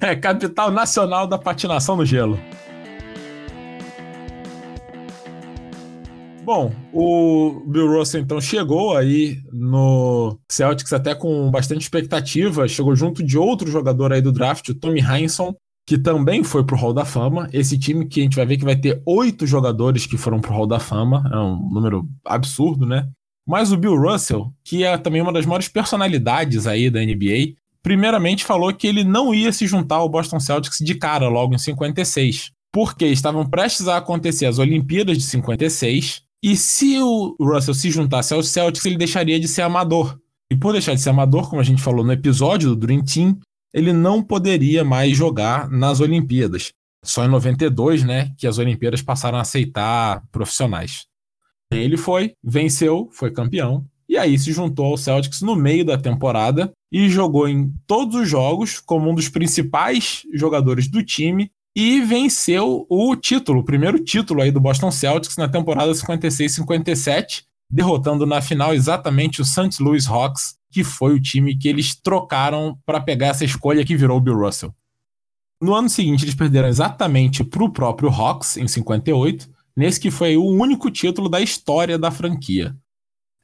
[0.00, 2.38] É, capital nacional da patinação no gelo.
[6.48, 13.22] Bom, o Bill Russell então chegou aí no Celtics até com bastante expectativa, chegou junto
[13.22, 15.52] de outro jogador aí do draft, o Tommy Heinsohn,
[15.86, 17.50] que também foi pro Hall da Fama.
[17.52, 20.54] Esse time que a gente vai ver que vai ter oito jogadores que foram pro
[20.54, 23.06] Hall da Fama, é um número absurdo, né?
[23.46, 28.42] Mas o Bill Russell, que é também uma das maiores personalidades aí da NBA, primeiramente
[28.42, 32.52] falou que ele não ia se juntar ao Boston Celtics de cara logo em 56,
[32.72, 38.32] porque estavam prestes a acontecer as Olimpíadas de 56 e se o Russell se juntasse
[38.32, 40.18] aos Celtics, ele deixaria de ser amador.
[40.50, 43.38] E por deixar de ser amador, como a gente falou no episódio do Dream Team,
[43.72, 46.72] ele não poderia mais jogar nas Olimpíadas.
[47.04, 51.06] Só em 92, né, que as Olimpíadas passaram a aceitar profissionais.
[51.70, 56.72] Ele foi, venceu, foi campeão, e aí se juntou ao Celtics no meio da temporada
[56.90, 62.86] e jogou em todos os jogos como um dos principais jogadores do time e venceu
[62.88, 68.74] o título, o primeiro título aí do Boston Celtics na temporada 56-57, derrotando na final
[68.74, 69.80] exatamente o St.
[69.80, 74.18] Louis Hawks, que foi o time que eles trocaram para pegar essa escolha que virou
[74.18, 74.74] o Bill Russell.
[75.60, 80.36] No ano seguinte, eles perderam exatamente para o próprio Hawks, em 58, nesse que foi
[80.36, 82.76] o único título da história da franquia.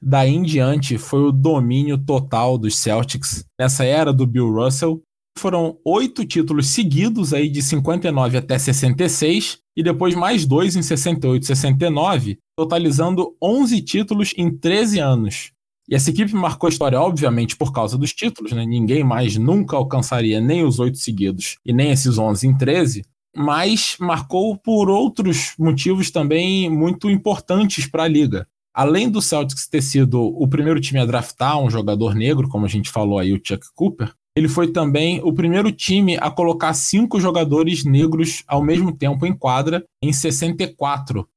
[0.00, 5.02] Daí em diante, foi o domínio total dos Celtics nessa era do Bill Russell,
[5.36, 11.42] foram oito títulos seguidos aí de 59 até 66 e depois mais dois em 68
[11.42, 15.50] e 69, totalizando 11 títulos em 13 anos.
[15.88, 18.64] E essa equipe marcou história, obviamente, por causa dos títulos, né?
[18.64, 23.04] Ninguém mais nunca alcançaria nem os oito seguidos e nem esses 11 em 13,
[23.36, 28.46] mas marcou por outros motivos também muito importantes para a liga.
[28.72, 32.68] Além do Celtics ter sido o primeiro time a draftar um jogador negro, como a
[32.68, 37.20] gente falou aí, o Chuck Cooper, ele foi também o primeiro time a colocar cinco
[37.20, 41.28] jogadores negros ao mesmo tempo em quadra em 64.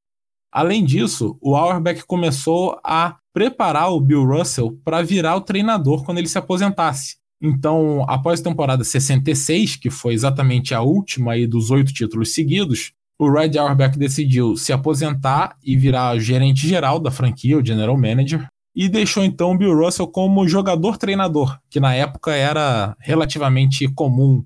[0.52, 6.18] Além disso, o Auerbach começou a preparar o Bill Russell para virar o treinador quando
[6.18, 7.18] ele se aposentasse.
[7.40, 12.94] Então, após a temporada 66, que foi exatamente a última aí dos oito títulos seguidos,
[13.20, 18.48] o Red Auerbach decidiu se aposentar e virar gerente geral da franquia, o general manager,
[18.78, 24.46] e deixou então o Bill Russell como jogador-treinador, que na época era relativamente comum.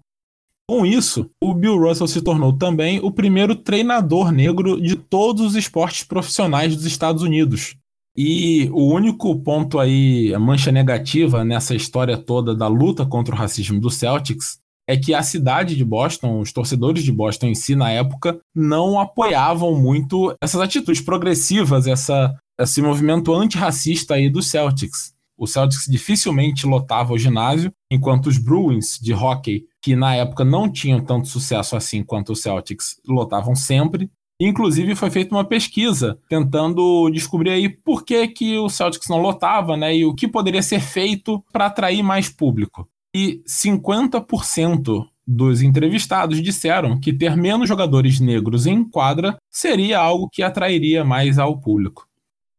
[0.65, 5.55] Com isso, o Bill Russell se tornou também o primeiro treinador negro de todos os
[5.57, 7.75] esportes profissionais dos Estados Unidos.
[8.15, 13.37] E o único ponto aí, a mancha negativa nessa história toda da luta contra o
[13.37, 17.75] racismo do Celtics, é que a cidade de Boston, os torcedores de Boston em si,
[17.75, 25.13] na época, não apoiavam muito essas atitudes progressivas, essa esse movimento antirracista aí do Celtics.
[25.37, 30.71] O Celtics dificilmente lotava o ginásio, enquanto os Bruins de hockey, que na época não
[30.71, 34.11] tinham tanto sucesso assim quanto os Celtics, lotavam sempre.
[34.39, 39.75] Inclusive foi feita uma pesquisa tentando descobrir aí por que, que o Celtics não lotava,
[39.75, 42.87] né, e o que poderia ser feito para atrair mais público.
[43.15, 50.43] E 50% dos entrevistados disseram que ter menos jogadores negros em quadra seria algo que
[50.43, 52.07] atrairia mais ao público.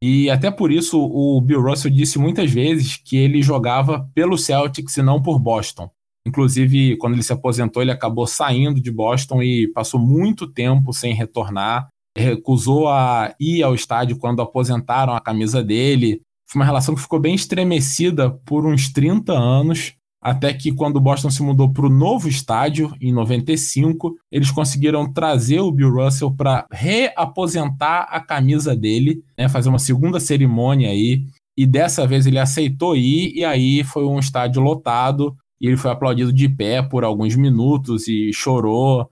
[0.02, 4.96] E até por isso o Bill Russell disse muitas vezes que ele jogava pelo Celtics
[4.96, 5.88] e não por Boston.
[6.26, 11.14] Inclusive, quando ele se aposentou, ele acabou saindo de Boston e passou muito tempo sem
[11.14, 11.86] retornar.
[12.18, 16.20] Recusou a ir ao estádio quando aposentaram a camisa dele.
[16.50, 19.94] Foi uma relação que ficou bem estremecida por uns 30 anos.
[20.22, 25.12] Até que quando o Boston se mudou para o novo estádio, em 95, eles conseguiram
[25.12, 31.24] trazer o Bill Russell para reaposentar a camisa dele, né, fazer uma segunda cerimônia aí.
[31.56, 35.90] E dessa vez ele aceitou ir, e aí foi um estádio lotado, e ele foi
[35.90, 39.10] aplaudido de pé por alguns minutos e chorou.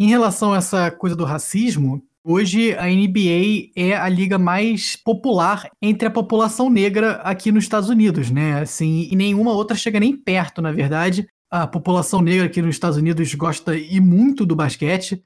[0.00, 5.70] Em relação a essa coisa do racismo, Hoje a NBA é a liga mais popular
[5.80, 8.60] entre a população negra aqui nos Estados Unidos, né?
[8.60, 11.26] Assim, e nenhuma outra chega nem perto, na verdade.
[11.50, 15.24] A população negra aqui nos Estados Unidos gosta e muito do basquete.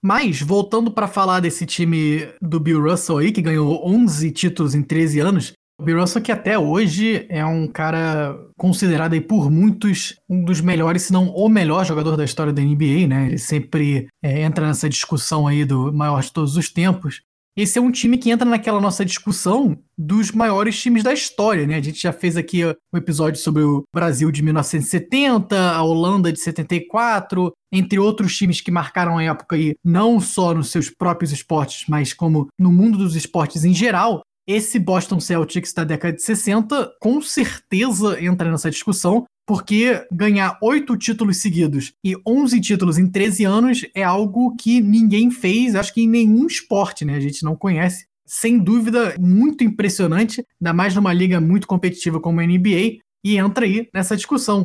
[0.00, 4.82] Mas, voltando para falar desse time do Bill Russell aí, que ganhou 11 títulos em
[4.82, 10.44] 13 anos, Bill Russell que até hoje é um cara considerado aí por muitos um
[10.44, 13.26] dos melhores, se não o melhor jogador da história da NBA, né?
[13.26, 17.22] Ele sempre é, entra nessa discussão aí do maior de todos os tempos.
[17.58, 21.74] Esse é um time que entra naquela nossa discussão dos maiores times da história, né?
[21.74, 26.38] A gente já fez aqui um episódio sobre o Brasil de 1970, a Holanda de
[26.38, 31.86] 74, entre outros times que marcaram a época aí, não só nos seus próprios esportes,
[31.88, 34.22] mas como no mundo dos esportes em geral.
[34.48, 40.96] Esse Boston Celtics da década de 60 com certeza entra nessa discussão, porque ganhar oito
[40.96, 46.00] títulos seguidos e 11 títulos em 13 anos é algo que ninguém fez, acho que
[46.00, 47.14] em nenhum esporte, né?
[47.14, 48.06] A gente não conhece.
[48.26, 53.66] Sem dúvida, muito impressionante, ainda mais numa liga muito competitiva como a NBA, e entra
[53.66, 54.64] aí nessa discussão.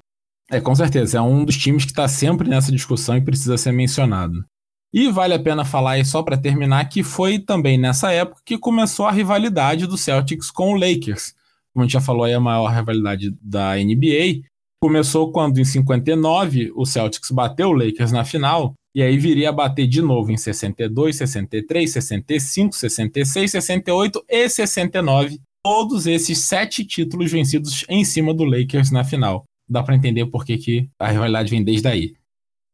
[0.50, 1.18] É, com certeza.
[1.18, 4.46] É um dos times que está sempre nessa discussão e precisa ser mencionado.
[4.94, 8.60] E vale a pena falar aí só para terminar que foi também nessa época que
[8.60, 11.34] começou a rivalidade do Celtics com o Lakers.
[11.74, 14.44] Como a gente já falou aí, a maior rivalidade da NBA.
[14.80, 19.52] Começou quando, em 59, o Celtics bateu o Lakers na final, e aí viria a
[19.52, 25.40] bater de novo em 62, 63, 65, 66, 68 e 69.
[25.66, 29.46] Todos esses sete títulos vencidos em cima do Lakers na final.
[29.68, 32.14] Dá para entender por que, que a rivalidade vem desde aí.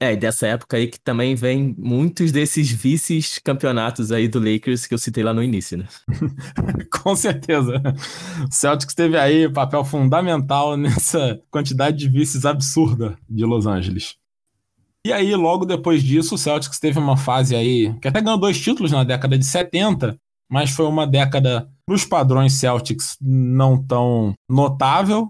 [0.01, 4.93] É, e dessa época aí que também vem muitos desses vices-campeonatos aí do Lakers que
[4.93, 5.87] eu citei lá no início, né?
[7.03, 7.81] Com certeza.
[8.49, 14.15] O Celtics teve aí papel fundamental nessa quantidade de vices absurda de Los Angeles.
[15.05, 18.59] E aí, logo depois disso, o Celtics teve uma fase aí que até ganhou dois
[18.59, 20.15] títulos na década de 70,
[20.49, 25.27] mas foi uma década, para os padrões Celtics, não tão notável.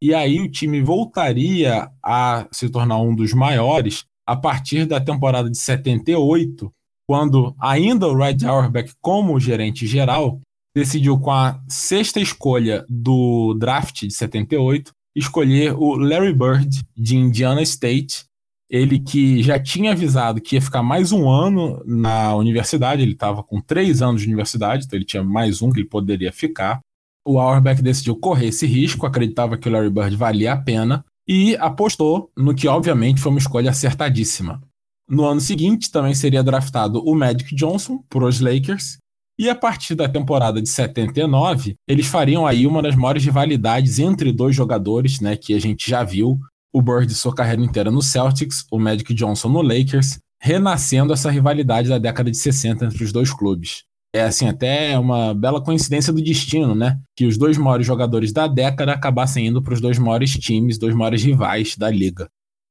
[0.00, 5.50] E aí o time voltaria a se tornar um dos maiores a partir da temporada
[5.50, 6.72] de 78,
[7.06, 10.40] quando ainda o Red Auerbach, como gerente geral,
[10.74, 17.62] decidiu com a sexta escolha do draft de 78 escolher o Larry Bird de Indiana
[17.62, 18.24] State,
[18.70, 23.42] ele que já tinha avisado que ia ficar mais um ano na universidade, ele estava
[23.42, 26.80] com três anos de universidade, então ele tinha mais um que ele poderia ficar.
[27.26, 31.56] O Auerbach decidiu correr esse risco, acreditava que o Larry Bird valia a pena, e
[31.56, 34.60] apostou no que, obviamente, foi uma escolha acertadíssima.
[35.08, 38.98] No ano seguinte, também seria draftado o Magic Johnson para os Lakers,
[39.38, 44.32] e a partir da temporada de 79, eles fariam aí uma das maiores rivalidades entre
[44.32, 46.38] dois jogadores, né, que a gente já viu,
[46.72, 51.88] o Bird sua carreira inteira no Celtics, o Magic Johnson no Lakers, renascendo essa rivalidade
[51.88, 53.84] da década de 60 entre os dois clubes
[54.14, 57.00] é assim, até uma bela coincidência do destino, né?
[57.16, 60.94] Que os dois maiores jogadores da década acabassem indo para os dois maiores times, dois
[60.94, 62.28] maiores rivais da liga.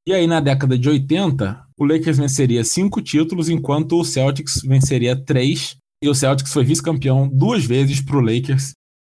[0.08, 5.16] E aí, na década de 80, o Lakers venceria cinco títulos, enquanto o Celtics venceria
[5.16, 5.78] três.
[6.04, 8.74] E o Celtics foi vice-campeão duas vezes para o Lakers.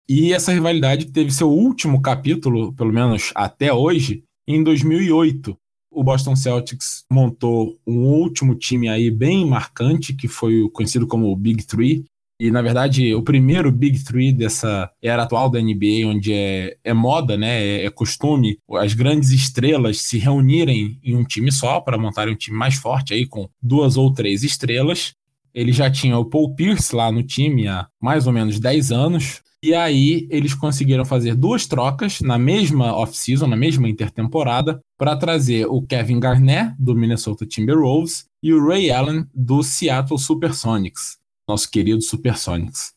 [0.08, 5.56] E essa rivalidade teve seu último capítulo, pelo menos até hoje, em 2008.
[5.90, 11.36] O Boston Celtics montou um último time aí bem marcante, que foi conhecido como o
[11.36, 12.04] Big Three,
[12.38, 16.92] e, na verdade, o primeiro Big Three dessa era atual da NBA, onde é, é
[16.92, 21.96] moda, né, é, é costume as grandes estrelas se reunirem em um time só para
[21.96, 25.14] montarem um time mais forte aí com duas ou três estrelas.
[25.54, 29.40] Ele já tinha o Paul Pierce lá no time há mais ou menos 10 anos.
[29.62, 35.66] E aí eles conseguiram fazer duas trocas na mesma off-season, na mesma intertemporada, para trazer
[35.66, 41.16] o Kevin Garnett, do Minnesota Timberwolves, e o Ray Allen, do Seattle Supersonics
[41.48, 42.92] nosso querido Supersonics.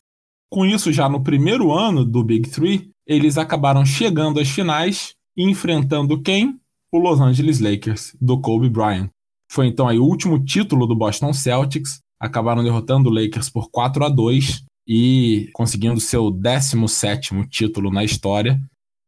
[0.50, 5.44] Com isso, já no primeiro ano do Big Three, eles acabaram chegando às finais e
[5.44, 6.58] enfrentando quem?
[6.92, 9.08] O Los Angeles Lakers, do Kobe Bryant.
[9.50, 14.04] Foi então aí o último título do Boston Celtics, acabaram derrotando o Lakers por 4
[14.04, 18.60] a 2 e conseguindo seu 17º título na história,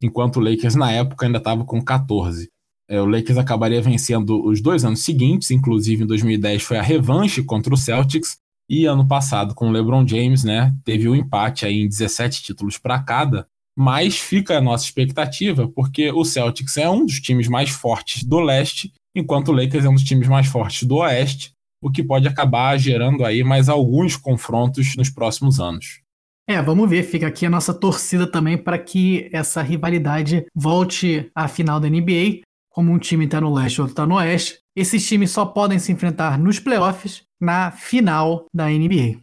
[0.02, 2.48] enquanto o Lakers na época ainda estava com 14.
[2.88, 7.42] É, o Lakers acabaria vencendo os dois anos seguintes, inclusive em 2010 foi a revanche
[7.42, 8.36] contra o Celtics,
[8.68, 12.78] e ano passado, com o LeBron James, né, teve um empate aí em 17 títulos
[12.78, 13.46] para cada.
[13.76, 18.38] Mas fica a nossa expectativa, porque o Celtics é um dos times mais fortes do
[18.40, 21.52] leste, enquanto o Lakers é um dos times mais fortes do oeste,
[21.82, 26.02] o que pode acabar gerando aí mais alguns confrontos nos próximos anos.
[26.48, 27.02] É, vamos ver.
[27.02, 32.42] Fica aqui a nossa torcida também para que essa rivalidade volte à final da NBA.
[32.70, 35.78] Como um time está no leste e outro está no oeste, esses times só podem
[35.78, 39.20] se enfrentar nos playoffs na final da NBA.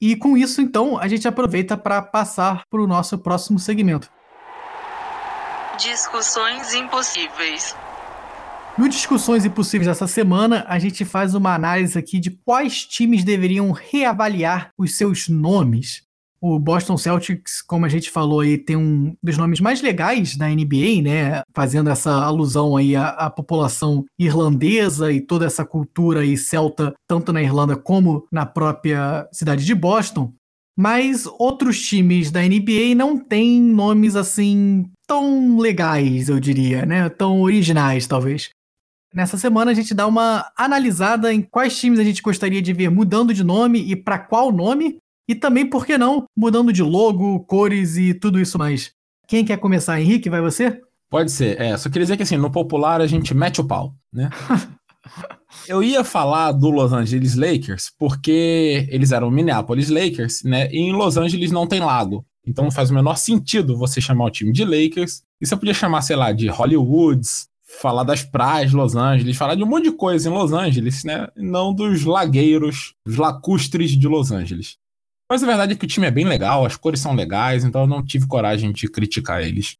[0.00, 4.10] E com isso, então, a gente aproveita para passar para o nosso próximo segmento.
[5.78, 7.76] Discussões impossíveis.
[8.78, 13.70] No Discussões Impossíveis dessa semana, a gente faz uma análise aqui de quais times deveriam
[13.72, 16.02] reavaliar os seus nomes.
[16.42, 20.48] O Boston Celtics, como a gente falou aí, tem um dos nomes mais legais da
[20.48, 21.42] NBA, né?
[21.54, 27.30] Fazendo essa alusão aí à, à, população irlandesa e toda essa cultura aí celta, tanto
[27.30, 30.32] na Irlanda como na própria cidade de Boston.
[30.78, 37.08] Mas outros times da NBA não têm nomes assim tão legais, eu diria, né?
[37.10, 38.48] Tão originais, talvez.
[39.12, 42.88] Nessa semana a gente dá uma analisada em quais times a gente gostaria de ver
[42.90, 44.98] mudando de nome e para qual nome,
[45.30, 48.90] e também, por que não, mudando de logo, cores e tudo isso mais.
[49.28, 50.28] Quem quer começar, Henrique?
[50.28, 50.80] Vai você?
[51.08, 51.60] Pode ser.
[51.60, 54.28] É, só queria dizer que assim, no popular a gente mete o pau, né?
[55.68, 60.68] Eu ia falar do Los Angeles Lakers porque eles eram Minneapolis Lakers, né?
[60.72, 62.26] E em Los Angeles não tem lago.
[62.44, 65.22] Então não faz o menor sentido você chamar o time de Lakers.
[65.40, 67.46] E você podia chamar, sei lá, de Hollywoods,
[67.80, 71.04] falar das praias de Los Angeles, falar de um monte de coisa em Los Angeles,
[71.04, 71.28] né?
[71.36, 74.79] Não dos lagueiros, os lacustres de Los Angeles.
[75.30, 77.82] Mas a verdade é que o time é bem legal, as cores são legais, então
[77.82, 79.76] eu não tive coragem de criticar eles.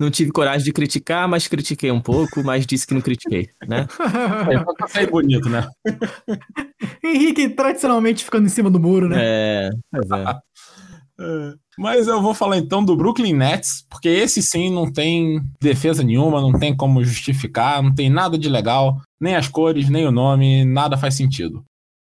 [0.00, 3.86] Não tive coragem de criticar, mas critiquei um pouco, mas disse que não critiquei, né?
[4.82, 5.68] é, sair bonito, né?
[7.02, 9.16] Henrique tradicionalmente ficando em cima do muro, né?
[9.20, 10.24] É, pois é.
[11.20, 11.54] é.
[11.78, 16.40] Mas eu vou falar então do Brooklyn Nets, porque esse sim não tem defesa nenhuma,
[16.40, 20.64] não tem como justificar, não tem nada de legal, nem as cores, nem o nome,
[20.64, 21.64] nada faz sentido.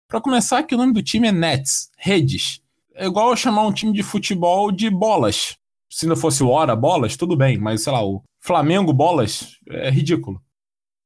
[0.08, 2.61] Para começar, que o nome do time é Nets, redes.
[2.94, 5.56] É igual eu chamar um time de futebol de bolas.
[5.90, 9.90] Se não fosse o Hora Bolas, tudo bem, mas sei lá, o Flamengo Bolas é
[9.90, 10.40] ridículo.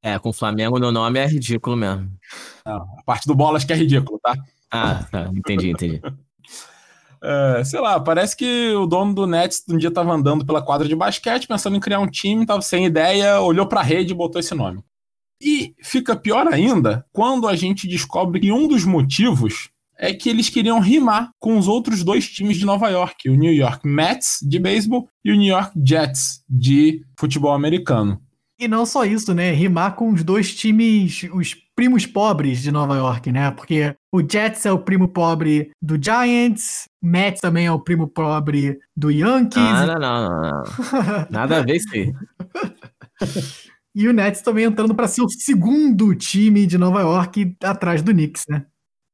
[0.01, 2.09] É, com Flamengo no nome é ridículo mesmo.
[2.65, 4.35] Não, a parte do Bolas que é ridículo, tá?
[4.71, 6.01] Ah, tá, entendi, entendi.
[7.21, 10.87] é, sei lá, parece que o dono do Nets um dia tava andando pela quadra
[10.87, 14.39] de basquete, pensando em criar um time, tava sem ideia, olhou pra rede e botou
[14.39, 14.81] esse nome.
[15.41, 20.49] E fica pior ainda quando a gente descobre que um dos motivos é que eles
[20.49, 24.59] queriam rimar com os outros dois times de Nova York, o New York Mets de
[24.59, 28.21] beisebol e o New York Jets de futebol americano.
[28.59, 29.51] E não só isso, né?
[29.51, 33.51] Rimar com os dois times, os primos pobres de Nova York, né?
[33.51, 38.79] Porque o Jets é o primo pobre do Giants, Mets também é o primo pobre
[38.95, 39.61] do Yankees.
[39.61, 40.63] Ah, não, não, não, não.
[41.29, 42.11] Nada a ver isso aí.
[43.93, 48.11] e o Nets também entrando para ser o segundo time de Nova York atrás do
[48.11, 48.65] Knicks, né?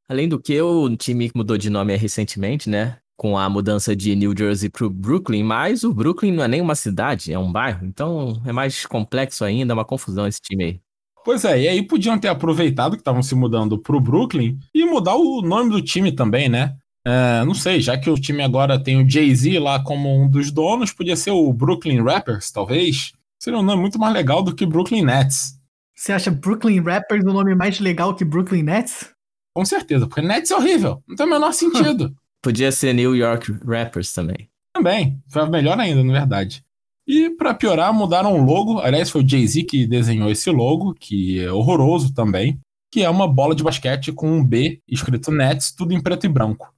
[0.10, 2.97] Além do que, o time mudou de nome recentemente, né?
[3.16, 6.62] Com a mudança de New Jersey para o Brooklyn, mas o Brooklyn não é nem
[6.62, 10.64] uma cidade, é um bairro, então é mais complexo ainda, é uma confusão esse time
[10.64, 10.82] aí.
[11.24, 14.86] Pois é, e aí podiam ter aproveitado que estavam se mudando para o Brooklyn e
[14.86, 16.76] mudar o nome do time também, né?
[17.06, 20.51] É, não sei, já que o time agora tem o Jay-Z lá como um dos
[20.51, 23.14] donos, podia ser o Brooklyn Rappers, talvez.
[23.39, 25.60] Seria um nome muito mais legal do que Brooklyn Nets.
[25.95, 29.12] Você acha Brooklyn Rappers um nome mais legal que Brooklyn Nets?
[29.54, 31.04] Com certeza, porque Nets é horrível.
[31.08, 32.16] Não tem o menor sentido.
[32.41, 34.49] Podia ser New York Rappers também.
[34.74, 35.22] Também.
[35.28, 36.64] Foi melhor ainda, na verdade.
[37.08, 38.80] E para piorar, mudaram o logo.
[38.80, 42.60] Aliás, foi o Jay-Z que desenhou esse logo, que é horroroso também.
[42.91, 46.30] Que é uma bola de basquete com um B escrito Nets, tudo em preto e
[46.30, 46.74] branco.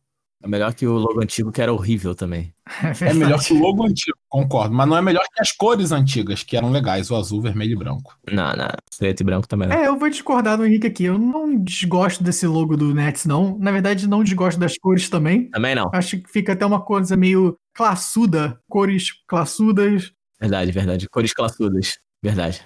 [0.45, 2.53] É melhor que o logo antigo, que era horrível também.
[3.01, 4.75] É, é, melhor que o logo antigo, concordo.
[4.75, 7.75] Mas não é melhor que as cores antigas, que eram legais, o azul, vermelho e
[7.75, 8.15] branco.
[8.31, 8.67] Não, não.
[8.95, 9.71] Preto e branco também.
[9.71, 11.05] É, eu vou discordar do Henrique aqui.
[11.05, 13.57] Eu não desgosto desse logo do Nets, não.
[13.57, 15.49] Na verdade, não desgosto das cores também.
[15.49, 15.89] Também não.
[15.91, 18.59] Acho que fica até uma coisa meio classuda.
[18.69, 20.11] Cores classudas.
[20.39, 21.09] Verdade, verdade.
[21.09, 21.97] Cores classudas.
[22.23, 22.63] Verdade.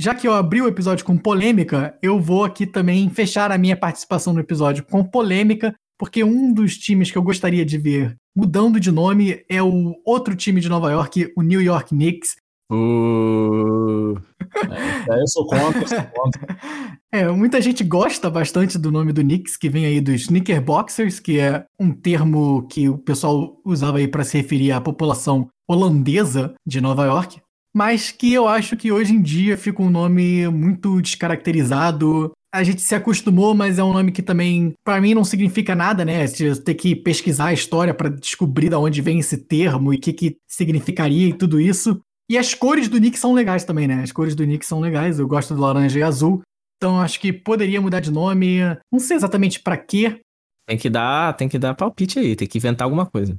[0.00, 3.76] Já que eu abri o episódio com polêmica, eu vou aqui também fechar a minha
[3.76, 8.78] participação no episódio com polêmica, porque um dos times que eu gostaria de ver mudando
[8.78, 12.36] de nome é o outro time de Nova York, o New York Knicks.
[12.70, 14.14] Uh,
[15.10, 16.58] é, eu sou contra, eu sou contra.
[17.10, 21.40] É, muita gente gosta bastante do nome do Knicks, que vem aí dos Knickerboxers, que
[21.40, 26.82] é um termo que o pessoal usava aí para se referir à população holandesa de
[26.82, 27.40] Nova York
[27.74, 32.80] mas que eu acho que hoje em dia fica um nome muito descaracterizado, a gente
[32.80, 36.26] se acostumou, mas é um nome que também, para mim, não significa nada, né?
[36.26, 40.00] Você ter que pesquisar a história para descobrir de onde vem esse termo e o
[40.00, 42.00] que, que significaria e tudo isso.
[42.30, 44.02] E as cores do Nick são legais também, né?
[44.02, 46.42] As cores do Nick são legais, eu gosto do laranja e azul.
[46.76, 48.60] Então acho que poderia mudar de nome.
[48.92, 50.20] Não sei exatamente para quê.
[50.66, 53.38] Tem que dar, tem que dar palpite aí, tem que inventar alguma coisa.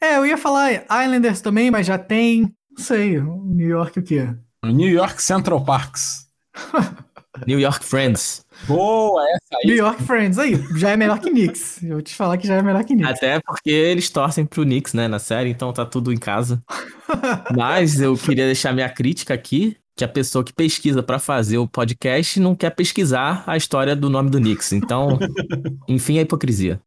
[0.00, 2.52] É, eu ia falar Islanders também, mas já tem.
[2.70, 4.34] Não sei, New York o quê?
[4.64, 6.26] New York Central Parks.
[7.46, 8.44] New York Friends.
[8.66, 9.66] Boa, essa aí.
[9.66, 11.82] New York Friends aí, já é melhor que Knicks.
[11.82, 13.10] Eu vou te falar que já é melhor que Knicks.
[13.16, 16.62] Até porque eles torcem pro Knicks, né, na série, então tá tudo em casa.
[17.56, 21.68] Mas eu queria deixar minha crítica aqui, que a pessoa que pesquisa pra fazer o
[21.68, 24.72] podcast não quer pesquisar a história do nome do Knicks.
[24.72, 25.18] Então,
[25.88, 26.80] enfim, a hipocrisia.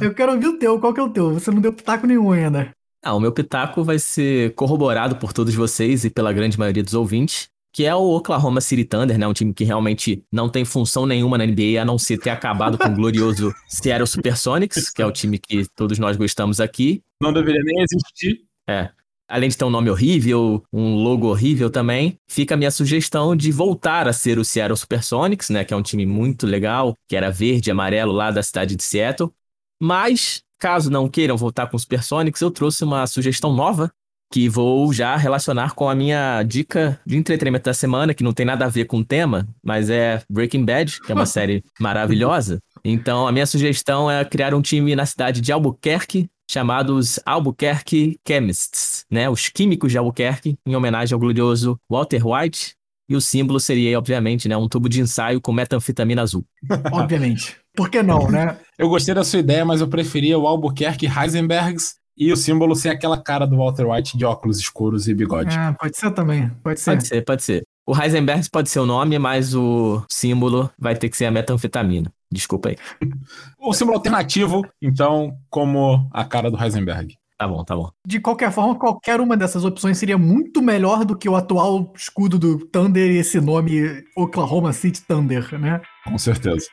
[0.00, 1.32] Eu quero ouvir o teu, qual que é o teu?
[1.34, 2.70] Você não deu pitaco nenhum ainda.
[3.04, 6.94] Ah, o meu pitaco vai ser corroborado por todos vocês e pela grande maioria dos
[6.94, 9.26] ouvintes, que é o Oklahoma City Thunder, né?
[9.26, 12.76] Um time que realmente não tem função nenhuma na NBA, a não ser ter acabado
[12.76, 17.02] com o glorioso Seattle Supersonics, que é o time que todos nós gostamos aqui.
[17.20, 18.44] Não deveria nem existir.
[18.68, 18.90] É.
[19.26, 23.50] Além de ter um nome horrível, um logo horrível também, fica a minha sugestão de
[23.50, 25.64] voltar a ser o Seattle Supersonics, né?
[25.64, 28.82] Que é um time muito legal, que era verde e amarelo lá da cidade de
[28.82, 29.32] Seattle.
[29.80, 33.90] Mas, caso não queiram voltar com os Supersonics, eu trouxe uma sugestão nova
[34.32, 38.46] que vou já relacionar com a minha dica de entretenimento da semana, que não tem
[38.46, 42.58] nada a ver com o tema, mas é Breaking Bad, que é uma série maravilhosa.
[42.82, 49.04] Então, a minha sugestão é criar um time na cidade de Albuquerque, chamados Albuquerque Chemists,
[49.10, 49.28] né?
[49.28, 52.74] Os químicos de Albuquerque, em homenagem ao glorioso Walter White.
[53.08, 56.46] E o símbolo seria, obviamente, né, um tubo de ensaio com metanfetamina azul.
[56.90, 57.58] Obviamente.
[57.74, 58.56] Por que não, né?
[58.78, 62.90] Eu gostei da sua ideia, mas eu preferia o Albuquerque Heisenbergs e o símbolo ser
[62.90, 65.56] aquela cara do Walter White de óculos escuros e bigode.
[65.58, 66.50] Ah, pode ser também.
[66.62, 66.90] Pode ser.
[66.92, 67.62] Pode ser, pode ser.
[67.84, 72.12] O Heisenberg pode ser o nome, mas o símbolo vai ter que ser a metanfetamina.
[72.30, 72.76] Desculpa aí.
[73.58, 77.16] O símbolo alternativo, então, como a cara do Heisenberg.
[77.38, 77.90] Tá bom, tá bom.
[78.06, 82.38] De qualquer forma, qualquer uma dessas opções seria muito melhor do que o atual escudo
[82.38, 85.80] do Thunder e esse nome Oklahoma City Thunder, né?
[86.04, 86.66] Com certeza.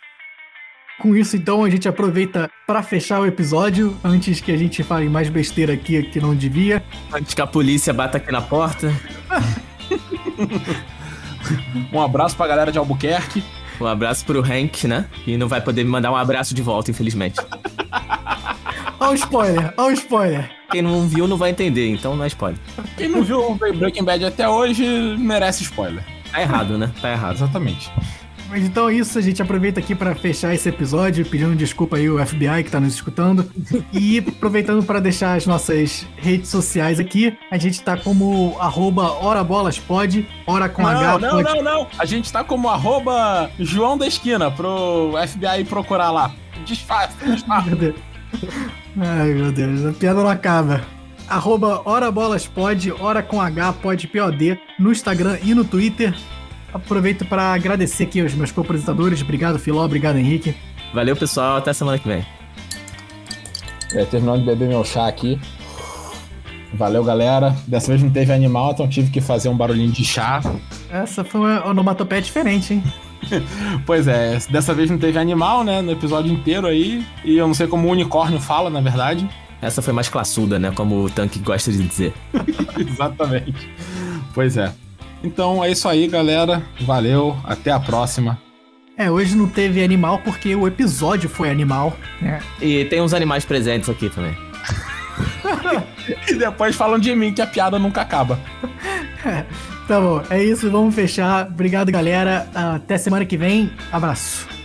[1.00, 5.08] Com isso, então, a gente aproveita para fechar o episódio, antes que a gente fale
[5.08, 6.84] mais besteira aqui que não devia.
[7.14, 8.94] Antes que a polícia bata aqui na porta.
[11.92, 13.44] Um abraço pra galera de Albuquerque.
[13.80, 15.06] Um abraço pro Hank, né?
[15.26, 17.40] E não vai poder me mandar um abraço de volta, infelizmente.
[19.00, 20.52] Olha o spoiler, olha o spoiler.
[20.70, 22.60] Quem não viu não vai entender, então não é spoiler.
[22.98, 24.86] Quem não viu o Breaking Bad até hoje
[25.18, 26.04] merece spoiler.
[26.32, 26.92] Tá errado, né?
[27.02, 27.36] Tá errado.
[27.36, 27.90] Exatamente.
[28.50, 32.08] Mas então é isso, a gente aproveita aqui para fechar esse episódio, pedindo desculpa aí
[32.08, 33.50] ao FBI que tá nos escutando.
[33.94, 40.28] E aproveitando para deixar as nossas redes sociais aqui, a gente tá como arroba orabolaspod,
[40.48, 41.44] ora com não, H não, pode.
[41.44, 41.88] não, não.
[41.98, 46.34] A gente tá como arroba João da Esquina pro FBI procurar lá.
[46.66, 47.70] Disfarce, disfarce.
[47.70, 47.96] Meu Deus.
[49.00, 50.82] Ai, meu Deus, a piada não acaba.
[51.28, 56.16] Arroba orabolaspod, ora com H, pode POD, no Instagram e no Twitter.
[56.74, 59.22] Aproveito para agradecer aqui aos meus co-apresentadores.
[59.22, 59.84] Obrigado, Filó.
[59.84, 60.56] Obrigado, Henrique.
[60.94, 61.58] Valeu, pessoal.
[61.58, 62.26] Até semana que vem.
[63.94, 65.40] É, terminando de beber meu chá aqui.
[66.74, 67.56] Valeu, galera.
[67.68, 70.42] Dessa vez não teve animal, então tive que fazer um barulhinho de chá.
[70.92, 72.84] Essa foi uma onomatopeia diferente, hein?
[73.86, 75.82] Pois é, dessa vez não teve animal, né?
[75.82, 77.06] No episódio inteiro aí.
[77.24, 79.28] E eu não sei como o unicórnio fala, na verdade.
[79.62, 80.72] Essa foi mais classuda, né?
[80.74, 82.14] Como o Tanque gosta de dizer.
[82.80, 83.70] Exatamente.
[84.34, 84.72] Pois é.
[85.24, 86.64] Então é isso aí, galera.
[86.82, 88.40] Valeu, até a próxima.
[88.98, 92.42] É, hoje não teve animal porque o episódio foi animal, né?
[92.62, 94.36] E tem uns animais presentes aqui também.
[96.28, 98.40] E depois falam de mim que a piada nunca acaba.
[99.90, 101.48] Tá bom, é isso, vamos fechar.
[101.48, 102.48] Obrigado, galera.
[102.54, 103.72] Até semana que vem.
[103.92, 104.59] Abraço.